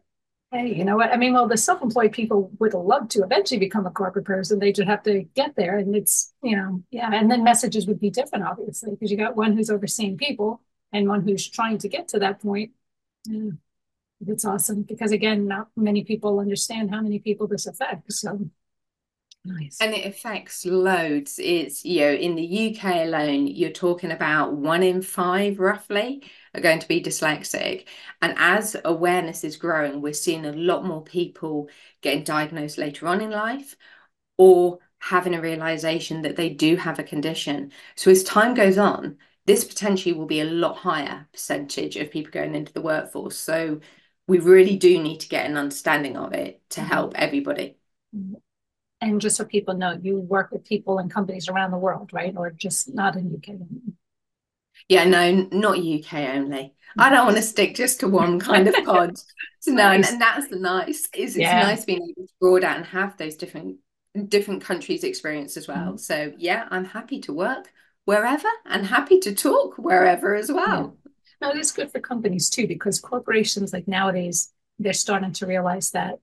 Hey 0.51 0.75
you 0.75 0.83
know 0.83 0.95
what? 0.95 1.11
I 1.11 1.17
mean 1.17 1.33
well 1.33 1.47
the 1.47 1.57
self-employed 1.57 2.11
people 2.11 2.51
would 2.59 2.73
love 2.73 3.07
to 3.09 3.23
eventually 3.23 3.59
become 3.59 3.85
a 3.85 3.91
corporate 3.91 4.25
person. 4.25 4.59
They 4.59 4.71
just 4.71 4.87
have 4.87 5.03
to 5.03 5.23
get 5.35 5.55
there 5.55 5.77
and 5.77 5.95
it's 5.95 6.33
you 6.43 6.55
know 6.55 6.83
yeah 6.91 7.09
and 7.13 7.29
then 7.29 7.43
messages 7.43 7.87
would 7.87 7.99
be 7.99 8.09
different 8.09 8.45
obviously 8.45 8.91
because 8.91 9.11
you 9.11 9.17
got 9.17 9.35
one 9.35 9.55
who's 9.55 9.69
overseeing 9.69 10.17
people 10.17 10.61
and 10.91 11.07
one 11.07 11.21
who's 11.21 11.47
trying 11.47 11.77
to 11.79 11.87
get 11.87 12.07
to 12.09 12.19
that 12.19 12.41
point. 12.41 12.71
Yeah 13.25 13.51
it's 14.27 14.45
awesome 14.45 14.83
because 14.83 15.11
again 15.11 15.47
not 15.47 15.69
many 15.75 16.03
people 16.03 16.39
understand 16.39 16.91
how 16.91 17.01
many 17.01 17.19
people 17.19 17.47
this 17.47 17.67
affects 17.67 18.21
so 18.21 18.49
Nice. 19.45 19.77
And 19.79 19.93
it 19.93 20.05
affects 20.05 20.65
loads. 20.65 21.39
It's, 21.41 21.85
you 21.85 22.01
know, 22.01 22.11
in 22.11 22.35
the 22.35 22.75
UK 22.75 23.07
alone, 23.07 23.47
you're 23.47 23.69
talking 23.71 24.11
about 24.11 24.53
one 24.53 24.83
in 24.83 25.01
five 25.01 25.59
roughly 25.59 26.23
are 26.53 26.61
going 26.61 26.79
to 26.79 26.87
be 26.87 27.01
dyslexic. 27.01 27.85
And 28.21 28.35
as 28.37 28.75
awareness 28.83 29.43
is 29.43 29.55
growing, 29.55 30.01
we're 30.01 30.13
seeing 30.13 30.45
a 30.45 30.51
lot 30.51 30.85
more 30.85 31.03
people 31.03 31.69
getting 32.01 32.23
diagnosed 32.23 32.77
later 32.77 33.07
on 33.07 33.21
in 33.21 33.31
life 33.31 33.75
or 34.37 34.79
having 34.99 35.33
a 35.33 35.41
realization 35.41 36.21
that 36.23 36.35
they 36.35 36.49
do 36.49 36.75
have 36.75 36.99
a 36.99 37.03
condition. 37.03 37.71
So 37.95 38.11
as 38.11 38.23
time 38.23 38.53
goes 38.53 38.77
on, 38.77 39.17
this 39.45 39.63
potentially 39.63 40.13
will 40.13 40.25
be 40.25 40.41
a 40.41 40.45
lot 40.45 40.75
higher 40.77 41.27
percentage 41.31 41.95
of 41.95 42.11
people 42.11 42.31
going 42.31 42.55
into 42.55 42.73
the 42.73 42.81
workforce. 42.81 43.37
So 43.37 43.79
we 44.27 44.39
really 44.39 44.75
do 44.75 45.01
need 45.01 45.21
to 45.21 45.29
get 45.29 45.49
an 45.49 45.57
understanding 45.57 46.17
of 46.17 46.33
it 46.33 46.61
to 46.71 46.81
mm-hmm. 46.81 46.89
help 46.89 47.13
everybody. 47.15 47.77
And 49.01 49.21
just 49.21 49.37
so 49.37 49.45
people 49.45 49.75
know, 49.75 49.97
you 50.01 50.19
work 50.19 50.51
with 50.51 50.65
people 50.65 50.99
and 50.99 51.09
companies 51.09 51.47
around 51.47 51.71
the 51.71 51.77
world, 51.77 52.11
right? 52.11 52.33
Or 52.35 52.51
just 52.51 52.93
not 52.93 53.15
in 53.15 53.33
UK? 53.33 53.55
Yeah, 54.89 55.05
no, 55.05 55.47
not 55.51 55.77
UK 55.79 56.13
only. 56.35 56.73
I 56.97 57.09
don't 57.09 57.25
want 57.25 57.37
to 57.37 57.43
stick 57.43 57.75
just 57.75 57.99
to 57.99 58.07
one 58.07 58.39
kind 58.39 58.67
of 58.67 58.75
pod. 58.83 59.17
so 59.59 59.71
no, 59.71 59.95
nice. 59.95 60.11
and, 60.11 60.21
that's 60.21 60.47
the 60.47 60.57
nice. 60.57 61.07
Is 61.13 61.35
it's 61.35 61.37
yeah. 61.37 61.61
nice 61.61 61.85
being 61.85 62.01
able 62.01 62.27
to 62.27 62.33
broad 62.41 62.63
out 62.63 62.77
and 62.77 62.85
have 62.87 63.15
those 63.17 63.35
different 63.35 63.77
different 64.27 64.63
countries 64.63 65.03
experience 65.03 65.55
as 65.55 65.67
well. 65.67 65.93
Mm. 65.93 65.99
So 65.99 66.33
yeah, 66.37 66.67
I'm 66.71 66.85
happy 66.85 67.19
to 67.21 67.33
work 67.33 67.71
wherever 68.05 68.49
and 68.65 68.85
happy 68.85 69.19
to 69.19 69.35
talk 69.35 69.75
wherever 69.77 70.35
as 70.35 70.51
well. 70.51 70.97
Yeah. 71.05 71.11
No, 71.41 71.57
it's 71.57 71.71
good 71.71 71.91
for 71.91 71.99
companies 71.99 72.49
too, 72.49 72.67
because 72.67 72.99
corporations 72.99 73.71
like 73.71 73.87
nowadays, 73.87 74.51
they're 74.79 74.93
starting 74.93 75.31
to 75.33 75.45
realize 75.45 75.91
that 75.91 76.15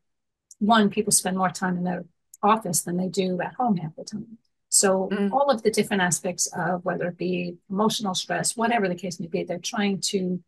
one, 0.59 0.91
people 0.91 1.13
spend 1.13 1.37
more 1.37 1.51
time 1.51 1.77
in 1.77 1.85
their 1.85 2.05
office 2.43 2.83
than 2.83 2.97
they 2.97 3.09
do 3.09 3.41
at 3.41 3.55
home 3.55 3.77
half 3.77 3.95
the 3.97 4.05
time. 4.05 4.39
So 4.69 5.09
mm. 5.13 5.31
all 5.33 5.51
of 5.51 5.63
the 5.63 5.71
different 5.71 6.03
aspects 6.03 6.49
of 6.57 6.85
whether 6.85 7.09
it 7.09 7.17
be 7.17 7.57
emotional 7.71 8.15
stress, 8.15 8.57
whatever 8.57 8.89
the 8.89 8.95
case 8.95 9.21
may 9.21 9.27
be, 9.27 9.45
they're 9.45 9.59
trying 9.59 10.01
to, 10.03 10.43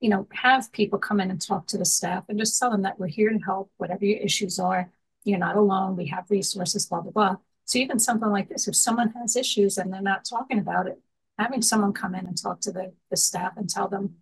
you 0.00 0.08
know, 0.08 0.26
have 0.32 0.72
people 0.72 0.98
come 0.98 1.20
in 1.20 1.30
and 1.30 1.40
talk 1.40 1.66
to 1.68 1.78
the 1.78 1.84
staff 1.84 2.24
and 2.28 2.38
just 2.38 2.58
tell 2.58 2.70
them 2.70 2.82
that 2.82 2.98
we're 2.98 3.06
here 3.06 3.30
to 3.30 3.38
help, 3.38 3.70
whatever 3.76 4.04
your 4.04 4.18
issues 4.18 4.58
are. 4.58 4.90
You're 5.24 5.38
not 5.38 5.56
alone. 5.56 5.96
We 5.96 6.06
have 6.06 6.30
resources, 6.30 6.86
blah, 6.86 7.02
blah, 7.02 7.12
blah. 7.12 7.36
So 7.66 7.78
even 7.78 7.98
something 7.98 8.30
like 8.30 8.48
this, 8.48 8.66
if 8.66 8.76
someone 8.76 9.10
has 9.10 9.36
issues 9.36 9.76
and 9.76 9.92
they're 9.92 10.00
not 10.00 10.24
talking 10.24 10.58
about 10.58 10.86
it, 10.86 10.98
having 11.38 11.60
someone 11.62 11.92
come 11.92 12.14
in 12.14 12.26
and 12.26 12.40
talk 12.40 12.60
to 12.62 12.72
the, 12.72 12.92
the 13.10 13.16
staff 13.16 13.52
and 13.56 13.68
tell 13.68 13.88
them, 13.88 14.14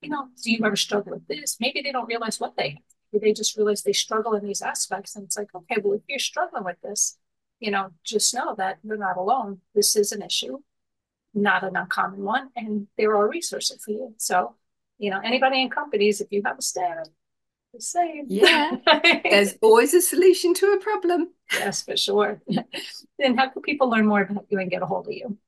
you 0.00 0.08
know, 0.08 0.28
do 0.42 0.50
you 0.50 0.64
ever 0.64 0.76
struggle 0.76 1.12
with 1.12 1.26
this? 1.28 1.58
Maybe 1.60 1.82
they 1.82 1.92
don't 1.92 2.08
realize 2.08 2.40
what 2.40 2.56
they 2.56 2.70
have 2.70 2.93
they 3.18 3.32
just 3.32 3.56
realize 3.56 3.82
they 3.82 3.92
struggle 3.92 4.34
in 4.34 4.44
these 4.44 4.62
aspects. 4.62 5.16
And 5.16 5.24
it's 5.24 5.36
like, 5.36 5.54
okay, 5.54 5.76
well, 5.82 5.94
if 5.94 6.02
you're 6.08 6.18
struggling 6.18 6.64
with 6.64 6.80
this, 6.82 7.18
you 7.60 7.70
know, 7.70 7.90
just 8.04 8.34
know 8.34 8.54
that 8.56 8.78
you're 8.82 8.96
not 8.96 9.16
alone. 9.16 9.60
This 9.74 9.96
is 9.96 10.12
an 10.12 10.22
issue, 10.22 10.58
not 11.34 11.64
an 11.64 11.76
uncommon 11.76 12.22
one, 12.22 12.50
and 12.56 12.88
there 12.98 13.16
are 13.16 13.28
resources 13.28 13.82
for 13.84 13.90
you. 13.92 14.14
So, 14.18 14.56
you 14.98 15.10
know, 15.10 15.20
anybody 15.24 15.62
in 15.62 15.70
companies, 15.70 16.20
if 16.20 16.28
you 16.30 16.42
have 16.44 16.58
a 16.58 16.62
staff, 16.62 17.06
Same. 17.78 18.26
Yeah. 18.28 18.76
There's 19.24 19.54
always 19.62 19.94
a 19.94 20.00
solution 20.00 20.54
to 20.54 20.66
a 20.72 20.80
problem. 20.80 21.32
Yes, 21.52 21.82
for 21.82 21.96
sure. 21.96 22.40
then 23.18 23.36
how 23.36 23.48
can 23.48 23.62
people 23.62 23.90
learn 23.90 24.06
more 24.06 24.22
about 24.22 24.46
you 24.48 24.58
and 24.58 24.70
get 24.70 24.82
a 24.82 24.86
hold 24.86 25.06
of 25.08 25.12
you? 25.12 25.38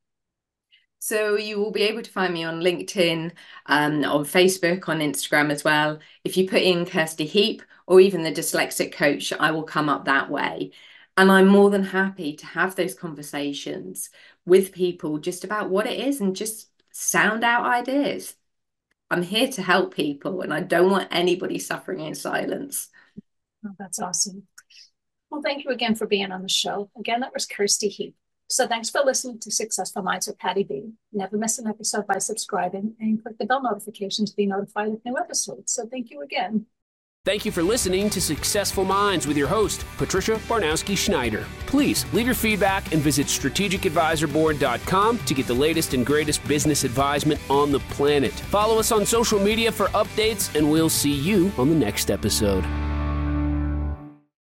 So 0.99 1.37
you 1.37 1.59
will 1.59 1.71
be 1.71 1.83
able 1.83 2.03
to 2.03 2.11
find 2.11 2.35
me 2.35 2.43
on 2.45 2.61
LinkedIn, 2.61 3.33
um, 3.67 4.05
on 4.05 4.25
Facebook, 4.25 4.89
on 4.89 4.99
Instagram 5.01 5.51
as 5.51 5.63
well. 5.63 6.01
If 6.25 6.37
you 6.37 6.49
put 6.49 6.63
in 6.63 6.85
Kirsty 6.87 7.27
Heap 7.27 7.63
or 7.87 8.01
even 8.01 8.23
the 8.23 8.33
dyslexic 8.33 8.93
coach, 8.93 9.33
I 9.33 9.51
will 9.53 9.63
come 9.63 9.89
up 9.89 10.05
that 10.07 10.31
way. 10.31 10.73
And 11.17 11.31
I'm 11.31 11.47
more 11.47 11.71
than 11.71 11.85
happy 11.85 12.35
to 12.37 12.47
have 12.47 12.75
those 12.75 12.95
conversations 12.95 14.11
with 14.45 14.73
people 14.73 15.19
just 15.19 15.45
about 15.45 15.71
what 15.71 15.87
it 15.87 15.99
is 15.99 16.21
and 16.21 16.35
just 16.35 16.69
sound 16.91 17.45
out 17.45 17.65
ideas. 17.65 18.35
I'm 19.11 19.23
here 19.23 19.49
to 19.53 19.63
help 19.63 19.95
people 19.95 20.41
and 20.43 20.53
I 20.53 20.61
don't 20.61 20.91
want 20.91 21.09
anybody 21.11 21.59
suffering 21.59 22.01
in 22.01 22.15
silence. 22.15 22.89
Oh, 23.65 23.71
that's 23.79 24.01
awesome. 24.01 24.43
Well, 25.31 25.43
thank 25.43 25.65
you 25.65 25.71
again 25.71 25.95
for 25.95 26.07
being 26.07 26.33
on 26.33 26.43
the 26.43 26.49
show. 26.49 26.91
Again, 26.99 27.21
that 27.21 27.33
was 27.33 27.47
Kirsty 27.47 27.89
Heap. 27.89 28.17
So 28.49 28.67
thanks 28.67 28.91
for 28.91 29.01
listening 29.05 29.41
to 29.41 29.51
Successful 29.51 30.03
Minds 30.03 30.29
with 30.29 30.39
Patty 30.39 30.63
B. 30.63 30.93
Never 31.13 31.37
miss 31.37 31.59
an 31.59 31.67
episode 31.67 32.07
by 32.07 32.19
subscribing 32.19 32.95
and 33.01 33.23
click 33.23 33.39
the 33.39 33.47
bell 33.47 33.63
notification 33.63 34.25
to 34.25 34.37
be 34.37 34.47
notified 34.47 34.89
of 34.89 35.05
new 35.05 35.17
episodes. 35.19 35.73
So 35.73 35.87
thank 35.87 36.11
you 36.11 36.23
again. 36.23 36.67
Thank 37.25 37.45
you 37.45 37.51
for 37.51 37.65
listening 37.65 38.09
to 38.11 38.21
Successful 38.21 38.85
Minds 38.85 39.27
with 39.27 39.37
your 39.37 39.49
host, 39.49 39.85
Patricia 39.97 40.37
Barnowski 40.47 40.97
Schneider. 40.97 41.45
Please 41.67 42.07
leave 42.13 42.27
your 42.27 42.37
feedback 42.37 42.93
and 42.93 43.03
visit 43.03 43.27
strategicadvisorboard.com 43.27 45.19
to 45.19 45.35
get 45.35 45.49
the 45.49 45.55
latest 45.55 45.93
and 45.93 46.07
greatest 46.07 46.47
business 46.47 46.85
advisement 46.85 47.41
on 47.51 47.73
the 47.73 47.81
planet. 47.81 48.33
Follow 48.33 48.79
us 48.79 48.93
on 48.93 49.05
social 49.05 49.41
media 49.41 49.73
for 49.73 49.87
updates, 49.87 50.55
and 50.55 50.71
we'll 50.71 50.89
see 50.89 51.13
you 51.13 51.51
on 51.59 51.69
the 51.69 51.75
next 51.75 52.13
episode. 52.13 52.65